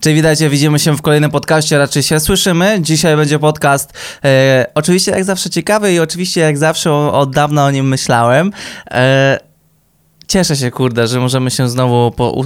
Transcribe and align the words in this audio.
Czyli 0.00 0.14
witajcie, 0.14 0.48
widzimy 0.48 0.78
się 0.78 0.96
w 0.96 1.02
kolejnym 1.02 1.30
podcaście, 1.30 1.78
raczej 1.78 2.02
się 2.02 2.20
słyszymy. 2.20 2.78
Dzisiaj 2.80 3.16
będzie 3.16 3.38
podcast 3.38 3.92
e, 4.24 4.66
oczywiście 4.74 5.10
jak 5.10 5.24
zawsze 5.24 5.50
ciekawy 5.50 5.92
i 5.92 6.00
oczywiście 6.00 6.40
jak 6.40 6.58
zawsze 6.58 6.92
od 6.92 7.34
dawna 7.34 7.66
o 7.66 7.70
nim 7.70 7.88
myślałem. 7.88 8.52
E, 8.90 9.38
cieszę 10.28 10.56
się, 10.56 10.70
kurde, 10.70 11.06
że 11.06 11.20
możemy 11.20 11.50
się 11.50 11.68
znowu 11.68 12.10
po, 12.10 12.30
u, 12.30 12.44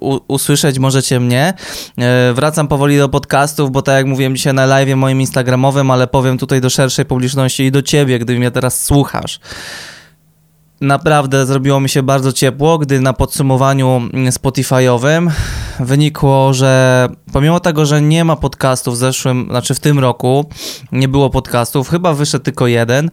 u, 0.00 0.20
usłyszeć, 0.28 0.78
możecie 0.78 1.20
mnie. 1.20 1.54
E, 1.98 2.32
wracam 2.32 2.68
powoli 2.68 2.98
do 2.98 3.08
podcastów, 3.08 3.70
bo 3.70 3.82
tak 3.82 3.94
jak 3.94 4.06
mówiłem 4.06 4.36
dzisiaj 4.36 4.54
na 4.54 4.66
live 4.66 4.96
moim 4.96 5.20
instagramowym, 5.20 5.90
ale 5.90 6.06
powiem 6.06 6.38
tutaj 6.38 6.60
do 6.60 6.70
szerszej 6.70 7.04
publiczności 7.04 7.62
i 7.62 7.70
do 7.70 7.82
ciebie, 7.82 8.18
gdy 8.18 8.38
mnie 8.38 8.50
teraz 8.50 8.84
słuchasz 8.84 9.40
naprawdę 10.80 11.46
zrobiło 11.46 11.80
mi 11.80 11.88
się 11.88 12.02
bardzo 12.02 12.32
ciepło, 12.32 12.78
gdy 12.78 13.00
na 13.00 13.12
podsumowaniu 13.12 14.00
Spotify'owym 14.12 15.30
wynikło, 15.80 16.54
że 16.54 17.08
pomimo 17.32 17.60
tego, 17.60 17.86
że 17.86 18.02
nie 18.02 18.24
ma 18.24 18.36
podcastów 18.36 18.94
w 18.94 18.96
zeszłym, 18.96 19.46
znaczy 19.50 19.74
w 19.74 19.80
tym 19.80 19.98
roku, 19.98 20.50
nie 20.92 21.08
było 21.08 21.30
podcastów, 21.30 21.88
chyba 21.88 22.14
wyszedł 22.14 22.44
tylko 22.44 22.66
jeden, 22.66 23.10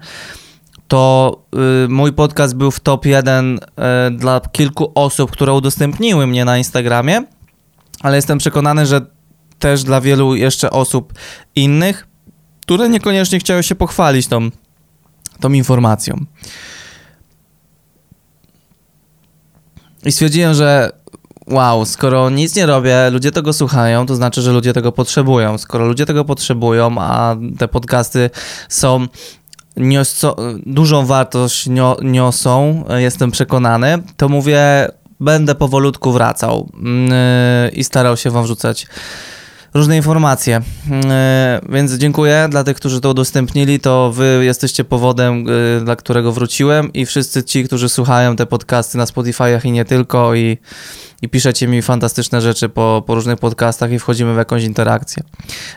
to 0.87 1.37
y, 1.85 1.89
mój 1.89 2.13
podcast 2.13 2.55
był 2.55 2.71
w 2.71 2.79
top 2.79 3.05
1 3.05 3.57
y, 3.57 4.11
dla 4.11 4.39
kilku 4.39 4.91
osób, 4.95 5.31
które 5.31 5.53
udostępniły 5.53 6.27
mnie 6.27 6.45
na 6.45 6.57
Instagramie, 6.57 7.23
ale 8.01 8.15
jestem 8.15 8.37
przekonany, 8.37 8.85
że 8.85 9.01
też 9.59 9.83
dla 9.83 10.01
wielu 10.01 10.35
jeszcze 10.35 10.71
osób 10.71 11.13
innych, 11.55 12.07
które 12.61 12.89
niekoniecznie 12.89 13.39
chciały 13.39 13.63
się 13.63 13.75
pochwalić 13.75 14.27
tą, 14.27 14.49
tą 15.39 15.51
informacją. 15.51 16.25
I 20.05 20.11
stwierdziłem, 20.11 20.53
że 20.53 20.89
wow, 21.47 21.85
skoro 21.85 22.29
nic 22.29 22.55
nie 22.55 22.65
robię, 22.65 23.09
ludzie 23.09 23.31
tego 23.31 23.53
słuchają, 23.53 24.05
to 24.05 24.15
znaczy, 24.15 24.41
że 24.41 24.51
ludzie 24.51 24.73
tego 24.73 24.91
potrzebują. 24.91 25.57
Skoro 25.57 25.85
ludzie 25.85 26.05
tego 26.05 26.25
potrzebują, 26.25 26.95
a 26.99 27.35
te 27.57 27.67
podcasty 27.67 28.29
są 28.69 29.07
niosą, 29.77 30.35
dużą 30.65 31.05
wartość 31.05 31.69
niosą, 32.01 32.83
jestem 32.97 33.31
przekonany, 33.31 34.03
to 34.17 34.29
mówię, 34.29 34.87
będę 35.19 35.55
powolutku 35.55 36.11
wracał 36.11 36.69
yy, 37.63 37.69
i 37.69 37.83
starał 37.83 38.17
się 38.17 38.29
wam 38.29 38.43
wrzucać 38.43 38.87
różne 39.73 39.97
informacje. 39.97 40.61
E, 41.05 41.61
więc 41.69 41.93
dziękuję 41.93 42.47
dla 42.51 42.63
tych, 42.63 42.77
którzy 42.77 43.01
to 43.01 43.09
udostępnili. 43.09 43.79
To 43.79 44.11
wy 44.11 44.41
jesteście 44.45 44.83
powodem, 44.83 45.45
e, 45.77 45.81
dla 45.81 45.95
którego 45.95 46.31
wróciłem 46.31 46.93
i 46.93 47.05
wszyscy 47.05 47.43
ci, 47.43 47.63
którzy 47.63 47.89
słuchają 47.89 48.35
te 48.35 48.45
podcasty 48.45 48.97
na 48.97 49.05
Spotify'ach 49.05 49.65
i 49.65 49.71
nie 49.71 49.85
tylko 49.85 50.35
i 50.35 50.57
i 51.21 51.29
piszecie 51.29 51.67
mi 51.67 51.81
fantastyczne 51.81 52.41
rzeczy 52.41 52.69
po, 52.69 53.03
po 53.07 53.15
różnych 53.15 53.39
podcastach 53.39 53.91
i 53.91 53.99
wchodzimy 53.99 54.33
w 54.33 54.37
jakąś 54.37 54.63
interakcję. 54.63 55.23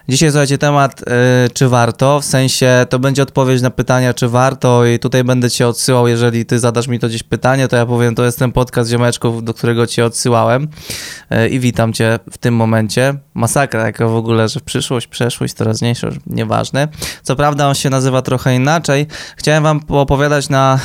Dzisiaj 0.08 0.30
słuchajcie 0.30 0.58
temat, 0.58 1.00
y, 1.00 1.04
czy 1.54 1.68
warto, 1.68 2.20
w 2.20 2.24
sensie 2.24 2.86
to 2.88 2.98
będzie 2.98 3.22
odpowiedź 3.22 3.62
na 3.62 3.70
pytania, 3.70 4.14
czy 4.14 4.28
warto 4.28 4.86
i 4.86 4.98
tutaj 4.98 5.24
będę 5.24 5.50
cię 5.50 5.68
odsyłał, 5.68 6.08
jeżeli 6.08 6.46
ty 6.46 6.58
zadasz 6.58 6.88
mi 6.88 6.98
to 6.98 7.08
gdzieś 7.08 7.22
pytanie, 7.22 7.68
to 7.68 7.76
ja 7.76 7.86
powiem, 7.86 8.14
to 8.14 8.24
jest 8.24 8.38
ten 8.38 8.52
podcast 8.52 8.90
ziomeczków, 8.90 9.44
do 9.44 9.54
którego 9.54 9.86
cię 9.86 10.04
odsyłałem 10.04 10.68
i 11.50 11.60
witam 11.60 11.92
cię 11.92 12.18
w 12.30 12.38
tym 12.38 12.54
momencie. 12.54 13.14
Masakra 13.34 13.83
jaka 13.86 14.06
w 14.06 14.16
ogóle, 14.16 14.48
że 14.48 14.60
przyszłość, 14.60 15.06
przeszłość, 15.06 15.54
teraźniejszość, 15.54 16.16
nieważne. 16.26 16.88
Co 17.22 17.36
prawda 17.36 17.68
on 17.68 17.74
się 17.74 17.90
nazywa 17.90 18.22
trochę 18.22 18.56
inaczej. 18.56 19.06
Chciałem 19.36 19.62
wam 19.62 19.80
opowiadać 19.88 20.48
na, 20.48 20.78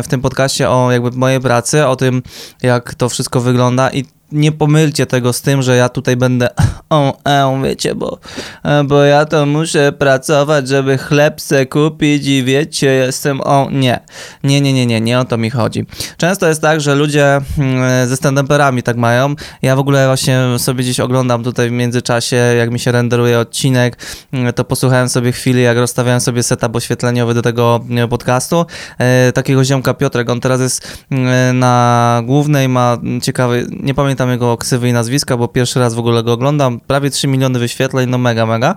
y, 0.00 0.02
w 0.02 0.08
tym 0.08 0.20
podcaście 0.20 0.70
o 0.70 0.92
jakby 0.92 1.10
mojej 1.10 1.40
pracy, 1.40 1.86
o 1.86 1.96
tym, 1.96 2.22
jak 2.62 2.94
to 2.94 3.08
wszystko 3.08 3.40
wygląda 3.40 3.90
i 3.90 4.04
nie 4.32 4.52
pomylcie 4.52 5.06
tego 5.06 5.32
z 5.32 5.42
tym, 5.42 5.62
że 5.62 5.76
ja 5.76 5.88
tutaj 5.88 6.16
będę 6.16 6.48
o, 6.90 7.18
e, 7.24 7.62
wiecie, 7.64 7.94
bo, 7.94 8.18
e, 8.64 8.84
bo 8.84 9.02
ja 9.02 9.24
to 9.24 9.46
muszę 9.46 9.92
pracować, 9.92 10.68
żeby 10.68 10.98
chleb 10.98 11.40
se 11.40 11.66
kupić 11.66 12.26
i 12.26 12.44
wiecie, 12.44 12.86
jestem 12.86 13.40
o, 13.40 13.68
nie. 13.72 14.00
Nie, 14.44 14.60
nie, 14.60 14.72
nie, 14.72 14.86
nie, 14.86 15.00
nie 15.00 15.18
o 15.18 15.24
to 15.24 15.38
mi 15.38 15.50
chodzi. 15.50 15.86
Często 16.16 16.48
jest 16.48 16.62
tak, 16.62 16.80
że 16.80 16.94
ludzie 16.94 17.40
mm, 17.58 18.08
ze 18.08 18.16
stand 18.16 18.38
tak 18.84 18.96
mają. 18.96 19.34
Ja 19.62 19.76
w 19.76 19.78
ogóle 19.78 20.06
właśnie 20.06 20.40
sobie 20.58 20.84
gdzieś 20.84 21.00
oglądam 21.00 21.44
tutaj 21.44 21.68
w 21.68 21.72
międzyczasie, 21.72 22.36
jak 22.36 22.70
mi 22.70 22.78
się 22.78 22.92
renderuje 22.92 23.38
odcinek, 23.38 23.98
mm, 24.32 24.52
to 24.52 24.64
posłuchałem 24.64 25.08
sobie 25.08 25.32
chwili, 25.32 25.62
jak 25.62 25.78
rozstawiałem 25.78 26.20
sobie 26.20 26.42
setup 26.42 26.76
oświetleniowy 26.76 27.34
do 27.34 27.42
tego 27.42 27.80
mm, 27.90 28.08
podcastu. 28.08 28.66
E, 28.98 29.32
takiego 29.32 29.64
ziomka 29.64 29.94
Piotrek, 29.94 30.30
on 30.30 30.40
teraz 30.40 30.60
jest 30.60 31.06
na 31.54 32.22
głównej, 32.24 32.68
ma 32.68 32.96
ciekawy, 33.22 33.66
nie 33.70 33.94
pamiętam 33.94 34.17
pamiętam 34.18 34.30
jego 34.30 34.56
ksywy 34.56 34.88
i 34.88 34.92
nazwiska, 34.92 35.36
bo 35.36 35.48
pierwszy 35.48 35.80
raz 35.80 35.94
w 35.94 35.98
ogóle 35.98 36.22
go 36.22 36.32
oglądam. 36.32 36.80
Prawie 36.80 37.10
3 37.10 37.28
miliony 37.28 37.58
wyświetleń, 37.58 38.10
no 38.10 38.18
mega, 38.18 38.46
mega. 38.46 38.76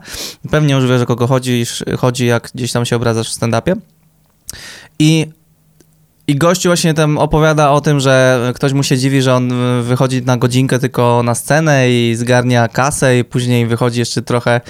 Pewnie 0.52 0.74
już 0.74 0.88
wiesz, 0.88 1.02
o 1.02 1.06
kogo 1.06 1.28
chodzi, 1.28 1.64
chodzi 1.98 2.26
jak 2.26 2.50
gdzieś 2.56 2.72
tam 2.72 2.86
się 2.86 2.96
obracasz 2.96 3.30
w 3.30 3.40
stand-upie. 3.40 3.76
I 5.00 5.28
i 6.28 6.36
gościu 6.36 6.70
właśnie 6.70 6.94
tam 6.94 7.18
opowiada 7.18 7.72
o 7.72 7.82
tym, 7.82 8.00
że 8.00 8.40
ktoś 8.56 8.74
mu 8.74 8.84
się 8.84 8.98
dziwi, 8.98 9.22
że 9.22 9.36
on 9.36 9.54
wychodzi 9.84 10.22
na 10.22 10.38
godzinkę 10.38 10.80
tylko 10.80 11.24
na 11.24 11.36
scenę 11.36 11.92
i 11.92 12.16
zgarnia 12.16 12.68
kasę 12.68 13.20
i 13.20 13.24
później 13.24 13.68
wychodzi 13.68 14.00
jeszcze 14.00 14.22
trochę 14.22 14.62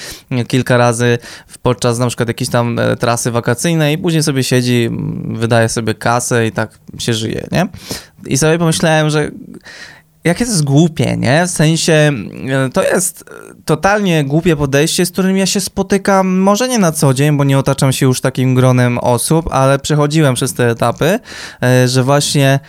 kilka 0.48 0.78
razy 0.78 1.18
podczas 1.62 2.00
na 2.00 2.08
przykład 2.08 2.28
jakiejś 2.28 2.50
tam 2.50 2.80
e, 2.80 2.96
trasy 2.96 3.32
wakacyjnej 3.32 3.96
i 3.96 3.98
później 3.98 4.24
sobie 4.24 4.44
siedzi, 4.44 4.90
wydaje 5.26 5.70
sobie 5.70 5.94
kasę 5.94 6.48
i 6.48 6.52
tak 6.52 6.80
się 7.00 7.14
żyje, 7.14 7.48
nie? 7.52 7.68
I 8.28 8.38
sobie 8.38 8.60
pomyślałem, 8.60 9.10
że 9.10 9.32
jakie 10.24 10.46
to 10.46 10.52
jest 10.52 10.64
głupie, 10.64 11.18
nie? 11.18 11.48
W 11.48 11.52
sensie 11.52 11.94
e, 11.94 12.70
to 12.74 12.84
jest 12.84 13.26
totalnie 13.66 14.24
głupie 14.24 14.56
podejście, 14.56 15.06
z 15.06 15.12
którym 15.12 15.38
ja 15.38 15.46
się 15.46 15.62
spotykam, 15.62 16.40
może 16.40 16.68
nie 16.68 16.80
na 16.80 16.92
co 16.92 17.14
dzień, 17.14 17.38
bo 17.38 17.44
nie 17.44 17.60
otaczam 17.60 17.92
się 17.92 18.06
już 18.06 18.22
takim 18.22 18.56
gronem 18.56 18.98
osób, 18.98 19.50
ale 19.52 19.80
przechodziłem 19.80 20.36
przez 20.36 20.54
te 20.54 20.70
etapy, 20.70 21.20
e, 21.64 21.88
że 21.88 22.04
właśnie 22.04 22.60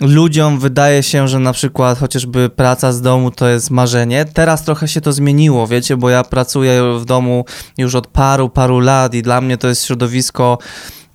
ludziom 0.00 0.58
wydaje 0.58 1.02
się, 1.02 1.28
że 1.28 1.38
na 1.38 1.52
przykład 1.52 1.98
chociażby 1.98 2.50
praca 2.50 2.92
z 2.92 3.02
domu 3.02 3.30
to 3.30 3.48
jest 3.48 3.70
marzenie. 3.70 4.24
Teraz 4.24 4.64
trochę 4.64 4.88
się 4.88 5.00
to 5.00 5.12
zmieniło, 5.12 5.66
wiecie, 5.66 5.96
bo 5.96 6.10
ja 6.10 6.24
pracuję 6.24 6.82
w 6.98 7.04
domu 7.04 7.44
już 7.78 7.94
od 7.94 8.06
paru, 8.06 8.48
paru 8.48 8.80
lat 8.80 9.14
i 9.14 9.22
dla 9.22 9.40
mnie 9.40 9.56
to 9.56 9.68
jest 9.68 9.84
środowisko 9.84 10.58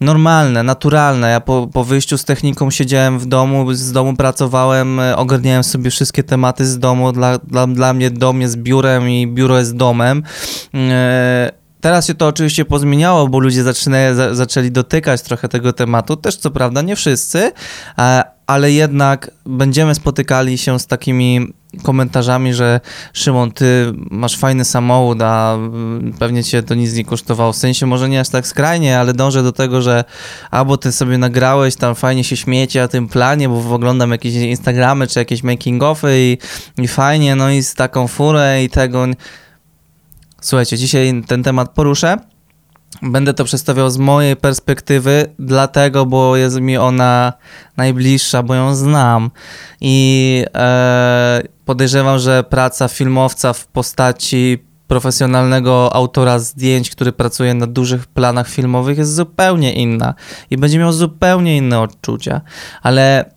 normalne, 0.02 0.64
naturalne. 0.64 1.30
Ja 1.30 1.40
po, 1.40 1.68
po 1.74 1.84
wyjściu 1.84 2.18
z 2.18 2.26
techniką 2.26 2.72
siedziałem 2.72 3.20
w 3.20 3.26
domu, 3.26 3.74
z 3.74 3.92
domu 3.92 4.16
pracowałem, 4.16 5.00
e, 5.00 5.18
ogarniałem 5.18 5.64
sobie 5.64 5.92
wszystkie 5.92 6.24
tematy 6.24 6.66
z 6.66 6.80
domu. 6.80 7.12
Dla, 7.12 7.38
dla, 7.38 7.68
dla 7.68 7.94
mnie 7.94 8.12
dom 8.12 8.42
jest 8.42 8.58
biurem 8.58 9.10
i 9.10 9.28
biuro 9.28 9.60
jest 9.60 9.76
domem. 9.76 10.24
E, 10.74 11.52
teraz 11.82 12.08
się 12.08 12.16
to 12.16 12.28
oczywiście 12.28 12.66
pozmieniało, 12.66 13.28
bo 13.28 13.40
ludzie 13.40 13.64
zaczynają, 13.64 14.36
zaczęli 14.36 14.72
dotykać 14.72 15.22
trochę 15.22 15.48
tego 15.48 15.74
tematu. 15.74 16.16
Też 16.16 16.38
co 16.38 16.52
prawda 16.52 16.82
nie 16.82 16.96
wszyscy, 16.96 17.52
ale 18.52 18.72
jednak 18.72 19.32
będziemy 19.46 19.96
spotykali 19.96 20.58
się 20.58 20.80
z 20.80 20.88
takimi 20.88 21.54
komentarzami, 21.84 22.54
że 22.54 22.80
Szymon, 23.14 23.52
ty 23.52 23.94
masz 23.96 24.38
fajny 24.38 24.66
samochód, 24.66 25.22
a 25.22 25.54
mm, 25.56 26.14
pewnie 26.20 26.44
cię 26.44 26.64
to 26.64 26.76
nic 26.76 26.94
nie 26.94 27.06
kosztowało. 27.06 27.54
W 27.54 27.56
sensie 27.56 27.86
może 27.86 28.10
nie 28.10 28.20
aż 28.20 28.30
tak 28.30 28.48
skrajnie, 28.48 29.00
ale 29.00 29.14
dążę 29.14 29.44
do 29.44 29.52
tego, 29.52 29.82
że 29.82 30.04
albo 30.52 30.78
ty 30.78 30.92
sobie 30.92 31.18
nagrałeś, 31.18 31.76
tam 31.76 31.96
fajnie 31.96 32.24
się 32.24 32.38
śmiecie 32.38 32.84
o 32.84 32.88
tym 32.88 33.08
planie, 33.08 33.50
bo 33.50 33.74
oglądam 33.74 34.12
jakieś 34.12 34.34
Instagramy 34.36 35.08
czy 35.08 35.20
jakieś 35.20 35.44
making-offy 35.44 36.10
i, 36.14 36.38
i 36.78 36.88
fajnie, 36.88 37.36
no 37.36 37.52
i 37.52 37.64
z 37.64 37.76
taką 37.76 38.08
furę 38.08 38.64
i 38.64 38.70
tego... 38.70 39.06
Słuchajcie, 40.42 40.78
dzisiaj 40.78 41.24
ten 41.28 41.44
temat 41.44 41.70
poruszę. 41.70 42.18
Będę 43.02 43.34
to 43.34 43.44
przedstawiał 43.44 43.90
z 43.90 43.98
mojej 43.98 44.36
perspektywy, 44.36 45.26
dlatego, 45.40 46.06
bo 46.06 46.36
jest 46.38 46.60
mi 46.60 46.78
ona 46.78 47.34
najbliższa, 47.78 48.44
bo 48.44 48.56
ją 48.56 48.76
znam. 48.76 49.32
I 49.82 50.46
e, 50.56 51.42
podejrzewam, 51.66 52.20
że 52.20 52.44
praca 52.44 52.88
filmowca 52.88 53.54
w 53.54 53.68
postaci 53.68 54.66
profesjonalnego 54.88 55.96
autora 55.96 56.40
zdjęć, 56.40 56.90
który 56.90 57.12
pracuje 57.12 57.54
na 57.54 57.68
dużych 57.68 58.08
planach 58.08 58.50
filmowych, 58.50 58.98
jest 58.98 59.16
zupełnie 59.16 59.74
inna 59.74 60.14
i 60.50 60.58
będzie 60.58 60.80
miał 60.80 60.94
zupełnie 60.94 61.58
inne 61.58 61.80
odczucia. 61.80 62.42
Ale 62.82 63.32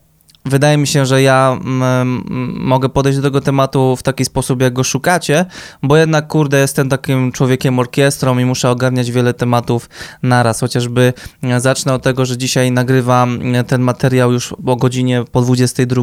wydaje 0.45 0.77
mi 0.77 0.87
się, 0.87 1.07
że 1.07 1.23
ja 1.23 1.59
mm, 1.65 2.25
mogę 2.57 2.89
podejść 2.89 3.19
do 3.19 3.23
tego 3.23 3.41
tematu 3.41 3.97
w 3.97 4.03
taki 4.03 4.25
sposób, 4.25 4.63
jak 4.63 4.73
go 4.73 4.85
szukacie, 4.85 5.47
bo 5.83 5.97
jednak, 5.97 6.29
kurde, 6.29 6.59
jestem 6.59 6.89
takim 6.89 7.33
człowiekiem 7.33 7.79
orkiestrą 7.79 8.39
i 8.39 8.45
muszę 8.45 8.71
ogarniać 8.71 9.11
wiele 9.11 9.35
tematów 9.35 9.89
naraz. 10.23 10.61
Chociażby 10.61 11.13
e, 11.43 11.61
zacznę 11.61 11.95
od 11.95 12.03
tego, 12.03 12.27
że 12.27 12.39
dzisiaj 12.39 12.71
nagrywam 12.71 13.55
e, 13.55 13.65
ten 13.65 13.83
materiał 13.83 14.33
już 14.33 14.53
o 14.53 14.77
godzinie 14.77 15.25
po 15.33 15.41
22, 15.41 16.03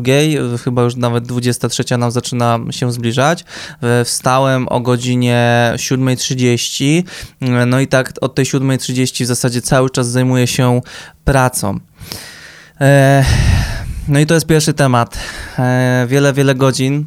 chyba 0.64 0.84
już 0.84 0.96
nawet 0.96 1.28
23 1.28 1.98
nam 1.98 2.12
zaczyna 2.12 2.60
się 2.70 2.92
zbliżać. 2.92 3.46
E, 3.82 4.06
wstałem 4.06 4.68
o 4.68 4.80
godzinie 4.80 5.74
7.30, 5.76 7.04
no 7.68 7.80
i 7.80 7.88
tak 7.88 8.14
od 8.22 8.36
tej 8.36 8.46
7.30 8.46 9.24
w 9.24 9.28
zasadzie 9.28 9.62
cały 9.62 9.90
czas 9.90 10.08
zajmuję 10.08 10.48
się 10.48 10.82
pracą. 11.24 11.80
No 14.08 14.20
i 14.20 14.26
to 14.26 14.34
jest 14.34 14.46
pierwszy 14.46 14.74
temat. 14.74 15.18
E, 15.60 16.06
wiele, 16.10 16.34
wiele 16.34 16.56
godzin 16.56 17.06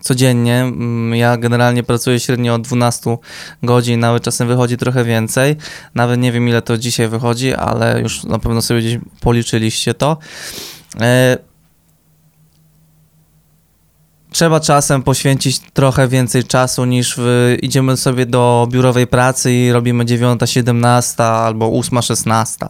codziennie. 0.00 0.60
Mm, 0.60 1.14
ja 1.14 1.36
generalnie 1.36 1.82
pracuję 1.82 2.20
średnio 2.20 2.54
od 2.54 2.62
12 2.62 3.16
godzin, 3.62 4.00
nawet 4.00 4.22
czasem 4.22 4.48
wychodzi 4.48 4.76
trochę 4.76 5.04
więcej. 5.04 5.56
Nawet 5.94 6.20
nie 6.20 6.32
wiem 6.32 6.48
ile 6.48 6.62
to 6.62 6.78
dzisiaj 6.78 7.08
wychodzi, 7.08 7.54
ale 7.54 8.00
już 8.00 8.24
na 8.24 8.38
pewno 8.38 8.62
sobie 8.62 8.80
gdzieś 8.80 8.98
policzyliście 9.20 9.94
to. 9.94 10.18
E, 11.00 11.38
trzeba 14.30 14.60
czasem 14.60 15.02
poświęcić 15.02 15.60
trochę 15.72 16.08
więcej 16.08 16.44
czasu 16.44 16.84
niż 16.84 17.14
w, 17.18 17.56
idziemy 17.62 17.96
sobie 17.96 18.26
do 18.26 18.68
biurowej 18.70 19.06
pracy 19.06 19.52
i 19.52 19.72
robimy 19.72 20.04
9, 20.04 20.40
17 20.44 21.24
albo 21.24 21.78
8, 21.78 22.02
16. 22.02 22.66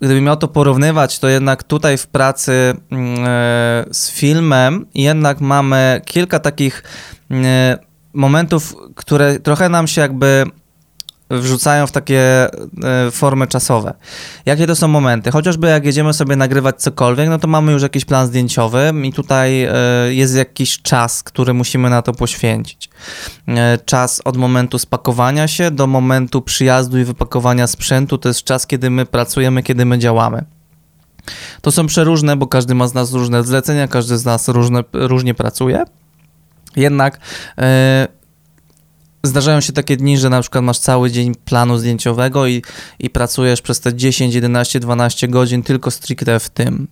Gdybym 0.00 0.24
miał 0.24 0.36
to 0.36 0.48
porównywać, 0.48 1.18
to 1.18 1.28
jednak 1.28 1.62
tutaj 1.62 1.98
w 1.98 2.06
pracy 2.06 2.74
mm, 2.90 3.24
e, 3.26 3.84
z 3.90 4.10
filmem 4.10 4.86
jednak 4.94 5.40
mamy 5.40 6.00
kilka 6.04 6.38
takich 6.38 6.82
e, 7.30 7.78
momentów, 8.12 8.76
które 8.94 9.38
trochę 9.38 9.68
nam 9.68 9.86
się 9.86 10.00
jakby 10.00 10.44
wrzucają 11.30 11.86
w 11.86 11.92
takie 11.92 12.48
e, 12.84 13.10
formy 13.10 13.46
czasowe. 13.46 13.94
Jakie 14.46 14.66
to 14.66 14.76
są 14.76 14.88
momenty? 14.88 15.30
Chociażby 15.30 15.68
jak 15.68 15.84
jedziemy 15.84 16.12
sobie 16.12 16.36
nagrywać 16.36 16.82
cokolwiek, 16.82 17.28
no 17.28 17.38
to 17.38 17.48
mamy 17.48 17.72
już 17.72 17.82
jakiś 17.82 18.04
plan 18.04 18.26
zdjęciowy 18.26 18.92
i 19.02 19.12
tutaj 19.12 19.64
e, 19.64 19.74
jest 20.08 20.36
jakiś 20.36 20.82
czas, 20.82 21.22
który 21.22 21.54
musimy 21.54 21.90
na 21.90 22.02
to 22.02 22.12
poświęcić. 22.12 22.90
E, 23.48 23.78
czas 23.84 24.20
od 24.24 24.36
momentu 24.36 24.78
spakowania 24.78 25.48
się 25.48 25.70
do 25.70 25.86
momentu 25.86 26.42
przyjazdu 26.42 26.98
i 26.98 27.04
wypakowania 27.04 27.66
sprzętu 27.66 28.18
to 28.18 28.28
jest 28.28 28.44
czas, 28.44 28.66
kiedy 28.66 28.90
my 28.90 29.06
pracujemy, 29.06 29.62
kiedy 29.62 29.84
my 29.84 29.98
działamy. 29.98 30.44
To 31.60 31.72
są 31.72 31.86
przeróżne, 31.86 32.36
bo 32.36 32.46
każdy 32.46 32.74
ma 32.74 32.88
z 32.88 32.94
nas 32.94 33.12
różne 33.12 33.42
zlecenia, 33.44 33.88
każdy 33.88 34.18
z 34.18 34.24
nas 34.24 34.48
różne, 34.48 34.84
różnie 34.92 35.34
pracuje. 35.34 35.84
Jednak 36.76 37.18
zdarzają 39.22 39.60
się 39.60 39.72
takie 39.72 39.96
dni, 39.96 40.18
że 40.18 40.30
na 40.30 40.40
przykład 40.40 40.64
masz 40.64 40.78
cały 40.78 41.10
dzień 41.10 41.34
planu 41.44 41.78
zdjęciowego 41.78 42.46
i, 42.46 42.62
i 42.98 43.10
pracujesz 43.10 43.62
przez 43.62 43.80
te 43.80 43.94
10, 43.94 44.34
11, 44.34 44.80
12 44.80 45.28
godzin 45.28 45.62
tylko 45.62 45.90
stricte 45.90 46.40
w 46.40 46.48
tym. 46.48 46.86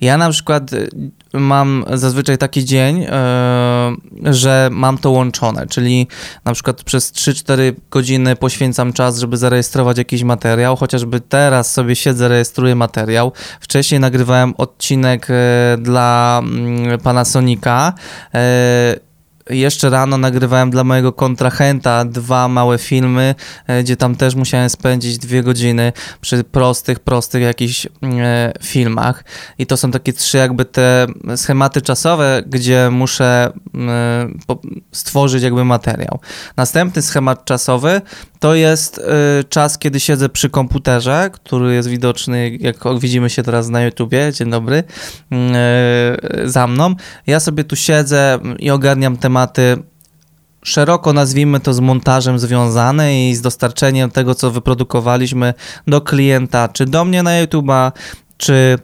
Ja 0.00 0.18
na 0.18 0.30
przykład 0.30 0.72
y, 0.72 0.88
mam 1.32 1.84
zazwyczaj 1.92 2.38
taki 2.38 2.64
dzień, 2.64 3.00
yy, 3.00 4.34
że 4.34 4.68
mam 4.72 4.98
to 4.98 5.10
łączone, 5.10 5.66
czyli 5.66 6.08
na 6.44 6.52
przykład 6.52 6.82
przez 6.82 7.12
3-4 7.12 7.72
godziny 7.90 8.36
poświęcam 8.36 8.92
czas, 8.92 9.18
żeby 9.18 9.36
zarejestrować 9.36 9.98
jakiś 9.98 10.22
materiał, 10.22 10.76
chociażby 10.76 11.20
teraz 11.20 11.72
sobie 11.72 11.96
siedzę, 11.96 12.28
rejestruję 12.28 12.74
materiał. 12.74 13.32
Wcześniej 13.60 14.00
nagrywałem 14.00 14.54
odcinek 14.58 15.28
yy, 15.28 15.82
dla 15.82 16.42
yy, 16.90 16.98
Panasonica. 16.98 17.92
Jeszcze 19.50 19.90
rano 19.90 20.18
nagrywałem 20.18 20.70
dla 20.70 20.84
mojego 20.84 21.12
kontrahenta 21.12 22.04
dwa 22.04 22.48
małe 22.48 22.78
filmy, 22.78 23.34
e, 23.66 23.82
gdzie 23.82 23.96
tam 23.96 24.16
też 24.16 24.34
musiałem 24.34 24.70
spędzić 24.70 25.18
dwie 25.18 25.42
godziny 25.42 25.92
przy 26.20 26.44
prostych, 26.44 27.00
prostych 27.00 27.42
jakichś 27.42 27.86
e, 28.02 28.52
filmach. 28.62 29.24
I 29.58 29.66
to 29.66 29.76
są 29.76 29.90
takie 29.90 30.12
trzy 30.12 30.38
jakby 30.38 30.64
te 30.64 31.06
schematy 31.36 31.82
czasowe, 31.82 32.42
gdzie 32.46 32.88
muszę 32.90 33.52
e, 33.74 34.28
stworzyć 34.92 35.42
jakby 35.42 35.64
materiał. 35.64 36.18
Następny 36.56 37.02
schemat 37.02 37.44
czasowy 37.44 38.00
to 38.40 38.54
jest 38.54 39.00
czas, 39.48 39.78
kiedy 39.78 40.00
siedzę 40.00 40.28
przy 40.28 40.50
komputerze, 40.50 41.30
który 41.32 41.74
jest 41.74 41.88
widoczny, 41.88 42.58
jak 42.60 42.76
widzimy 42.98 43.30
się 43.30 43.42
teraz 43.42 43.68
na 43.68 43.82
YouTubie. 43.82 44.32
Dzień 44.32 44.50
dobry, 44.50 44.84
za 46.44 46.66
mną. 46.66 46.94
Ja 47.26 47.40
sobie 47.40 47.64
tu 47.64 47.76
siedzę 47.76 48.38
i 48.58 48.70
ogarniam 48.70 49.16
temat 49.16 49.33
tematy 49.34 49.76
szeroko 50.62 51.12
nazwijmy 51.12 51.60
to 51.60 51.74
z 51.74 51.80
montażem 51.80 52.38
związane 52.38 53.28
i 53.28 53.34
z 53.34 53.40
dostarczeniem 53.40 54.10
tego, 54.10 54.34
co 54.34 54.50
wyprodukowaliśmy 54.50 55.54
do 55.86 56.00
klienta, 56.00 56.68
czy 56.68 56.86
do 56.86 57.04
mnie 57.04 57.22
na 57.22 57.30
YouTube'a, 57.30 57.92
czy 58.36 58.78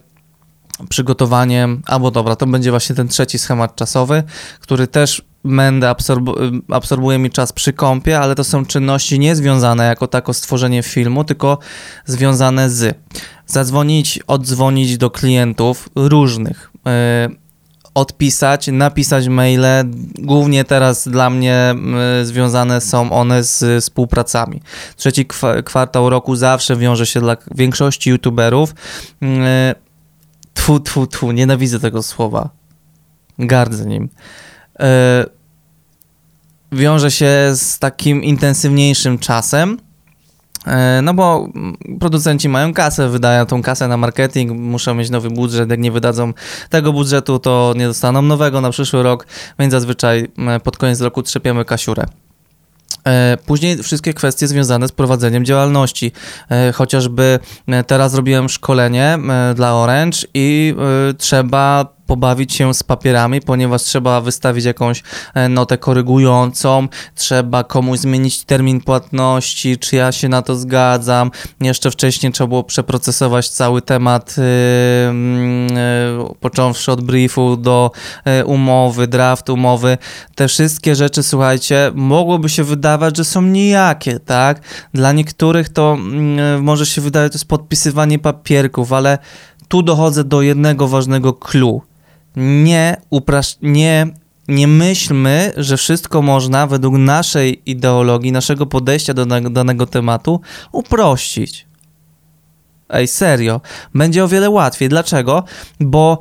przygotowaniem, 0.89 1.81
albo 1.85 2.11
dobra, 2.11 2.35
to 2.35 2.47
będzie 2.47 2.71
właśnie 2.71 2.95
ten 2.95 3.07
trzeci 3.07 3.39
schemat 3.39 3.75
czasowy, 3.75 4.23
który 4.59 4.87
też 4.87 5.21
będę 5.45 5.89
absorbu 5.89 6.35
absorbuje 6.71 7.17
mi 7.17 7.29
czas 7.29 7.53
przy 7.53 7.73
kąpie, 7.73 8.19
ale 8.19 8.35
to 8.35 8.43
są 8.43 8.65
czynności 8.65 9.19
nie 9.19 9.35
związane 9.35 9.85
jako 9.85 10.07
tako 10.07 10.33
z 10.33 10.41
tworzeniem 10.41 10.83
filmu, 10.83 11.23
tylko 11.23 11.57
związane 12.05 12.69
z 12.69 12.97
zadzwonić, 13.45 14.19
oddzwonić 14.27 14.97
do 14.97 15.09
klientów 15.09 15.89
różnych, 15.95 16.71
yy, 16.85 17.40
odpisać, 17.93 18.67
napisać 18.67 19.27
maile. 19.27 19.65
Głównie 20.19 20.63
teraz 20.63 21.07
dla 21.07 21.29
mnie 21.29 21.75
związane 22.23 22.81
są 22.81 23.11
one 23.11 23.43
z 23.43 23.83
współpracami. 23.83 24.61
Trzeci 24.95 25.25
kwartał 25.65 26.09
roku 26.09 26.35
zawsze 26.35 26.75
wiąże 26.75 27.05
się 27.05 27.19
dla 27.19 27.37
większości 27.55 28.09
youtuberów. 28.09 28.75
Tfu, 30.53 30.79
tfu, 30.79 31.07
tfu, 31.07 31.31
nienawidzę 31.31 31.79
tego 31.79 32.03
słowa. 32.03 32.49
Gardzę 33.39 33.85
nim. 33.85 34.09
E, 34.79 35.25
wiąże 36.71 37.11
się 37.11 37.51
z 37.55 37.79
takim 37.79 38.23
intensywniejszym 38.23 39.19
czasem 39.19 39.77
no 41.01 41.13
bo 41.13 41.47
producenci 41.99 42.49
mają 42.49 42.73
kasę, 42.73 43.09
wydają 43.09 43.45
tą 43.45 43.61
kasę 43.61 43.87
na 43.87 43.97
marketing, 43.97 44.51
muszą 44.51 44.93
mieć 44.95 45.09
nowy 45.09 45.29
budżet. 45.29 45.69
Jak 45.69 45.79
nie 45.79 45.91
wydadzą 45.91 46.33
tego 46.69 46.93
budżetu, 46.93 47.39
to 47.39 47.73
nie 47.77 47.87
dostaną 47.87 48.21
nowego 48.21 48.61
na 48.61 48.69
przyszły 48.69 49.03
rok, 49.03 49.27
więc 49.59 49.71
zazwyczaj 49.71 50.27
pod 50.63 50.77
koniec 50.77 51.01
roku 51.01 51.23
trzepiemy 51.23 51.65
kasiurę. 51.65 52.05
E, 53.07 53.37
później 53.45 53.83
wszystkie 53.83 54.13
kwestie 54.13 54.47
związane 54.47 54.87
z 54.87 54.91
prowadzeniem 54.91 55.45
działalności. 55.45 56.11
E, 56.49 56.71
chociażby 56.71 57.39
teraz 57.87 58.13
robiłem 58.13 58.49
szkolenie 58.49 59.17
dla 59.55 59.75
Orange 59.75 60.17
i 60.33 60.75
trzeba 61.17 61.85
pobawić 62.11 62.53
się 62.53 62.73
z 62.73 62.83
papierami, 62.83 63.41
ponieważ 63.41 63.83
trzeba 63.83 64.21
wystawić 64.21 64.65
jakąś 64.65 65.03
e, 65.33 65.49
notę 65.49 65.77
korygującą, 65.77 66.87
trzeba 67.15 67.63
komuś 67.63 67.99
zmienić 67.99 68.43
termin 68.43 68.81
płatności, 68.81 69.77
czy 69.77 69.95
ja 69.95 70.11
się 70.11 70.29
na 70.29 70.41
to 70.41 70.55
zgadzam. 70.55 71.31
Jeszcze 71.61 71.91
wcześniej 71.91 72.31
trzeba 72.31 72.47
było 72.47 72.63
przeprocesować 72.63 73.49
cały 73.49 73.81
temat, 73.81 74.35
yy, 74.37 74.43
yy, 76.23 76.35
począwszy 76.39 76.91
od 76.91 77.01
briefu 77.01 77.57
do 77.57 77.91
umowy, 78.45 79.07
draft 79.07 79.49
umowy. 79.49 79.97
Te 80.35 80.47
wszystkie 80.47 80.95
rzeczy, 80.95 81.23
słuchajcie, 81.23 81.91
mogłoby 81.95 82.49
się 82.49 82.63
wydawać, 82.63 83.17
że 83.17 83.25
są 83.25 83.41
nijakie, 83.41 84.19
tak? 84.19 84.61
Dla 84.93 85.11
niektórych 85.11 85.69
to 85.69 85.93
mm, 85.93 86.63
może 86.63 86.85
się 86.85 87.01
wydawać, 87.01 87.25
że 87.25 87.29
to 87.29 87.35
jest 87.35 87.47
podpisywanie 87.47 88.19
papierków, 88.19 88.93
ale 88.93 89.17
tu 89.67 89.83
dochodzę 89.83 90.23
do 90.23 90.41
jednego 90.41 90.87
ważnego 90.87 91.33
clue 91.33 91.90
nie, 92.35 93.01
uprasz- 93.11 93.57
nie, 93.61 94.07
nie 94.47 94.67
myślmy, 94.67 95.53
że 95.57 95.77
wszystko 95.77 96.21
można 96.21 96.67
według 96.67 96.95
naszej 96.95 97.61
ideologii, 97.65 98.31
naszego 98.31 98.65
podejścia 98.65 99.13
do 99.13 99.25
danego 99.49 99.85
tematu 99.85 100.41
uprościć. 100.71 101.67
Ej, 102.89 103.07
serio. 103.07 103.61
Będzie 103.95 104.23
o 104.23 104.27
wiele 104.27 104.49
łatwiej. 104.49 104.89
Dlaczego? 104.89 105.43
Bo 105.79 106.17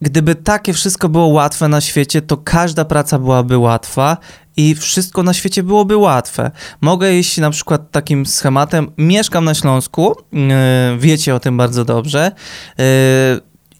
gdyby 0.00 0.34
takie 0.34 0.72
wszystko 0.72 1.08
było 1.08 1.26
łatwe 1.26 1.68
na 1.68 1.80
świecie, 1.80 2.22
to 2.22 2.36
każda 2.36 2.84
praca 2.84 3.18
byłaby 3.18 3.58
łatwa 3.58 4.16
i 4.56 4.74
wszystko 4.74 5.22
na 5.22 5.34
świecie 5.34 5.62
byłoby 5.62 5.96
łatwe. 5.96 6.50
Mogę 6.80 7.18
iść 7.18 7.38
na 7.38 7.50
przykład 7.50 7.90
takim 7.90 8.26
schematem. 8.26 8.90
Mieszkam 8.98 9.44
na 9.44 9.54
Śląsku, 9.54 10.16
yy, 10.32 10.40
wiecie 10.98 11.34
o 11.34 11.40
tym 11.40 11.56
bardzo 11.56 11.84
dobrze. 11.84 12.32
Yy, 12.78 12.84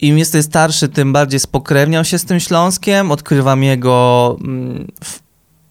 im 0.01 0.17
jesteś 0.17 0.45
starszy, 0.45 0.89
tym 0.89 1.13
bardziej 1.13 1.39
spokrewniam 1.39 2.05
się 2.05 2.19
z 2.19 2.25
tym 2.25 2.39
Śląskiem, 2.39 3.11
odkrywam 3.11 3.63
jego 3.63 4.37
mm, 4.41 4.87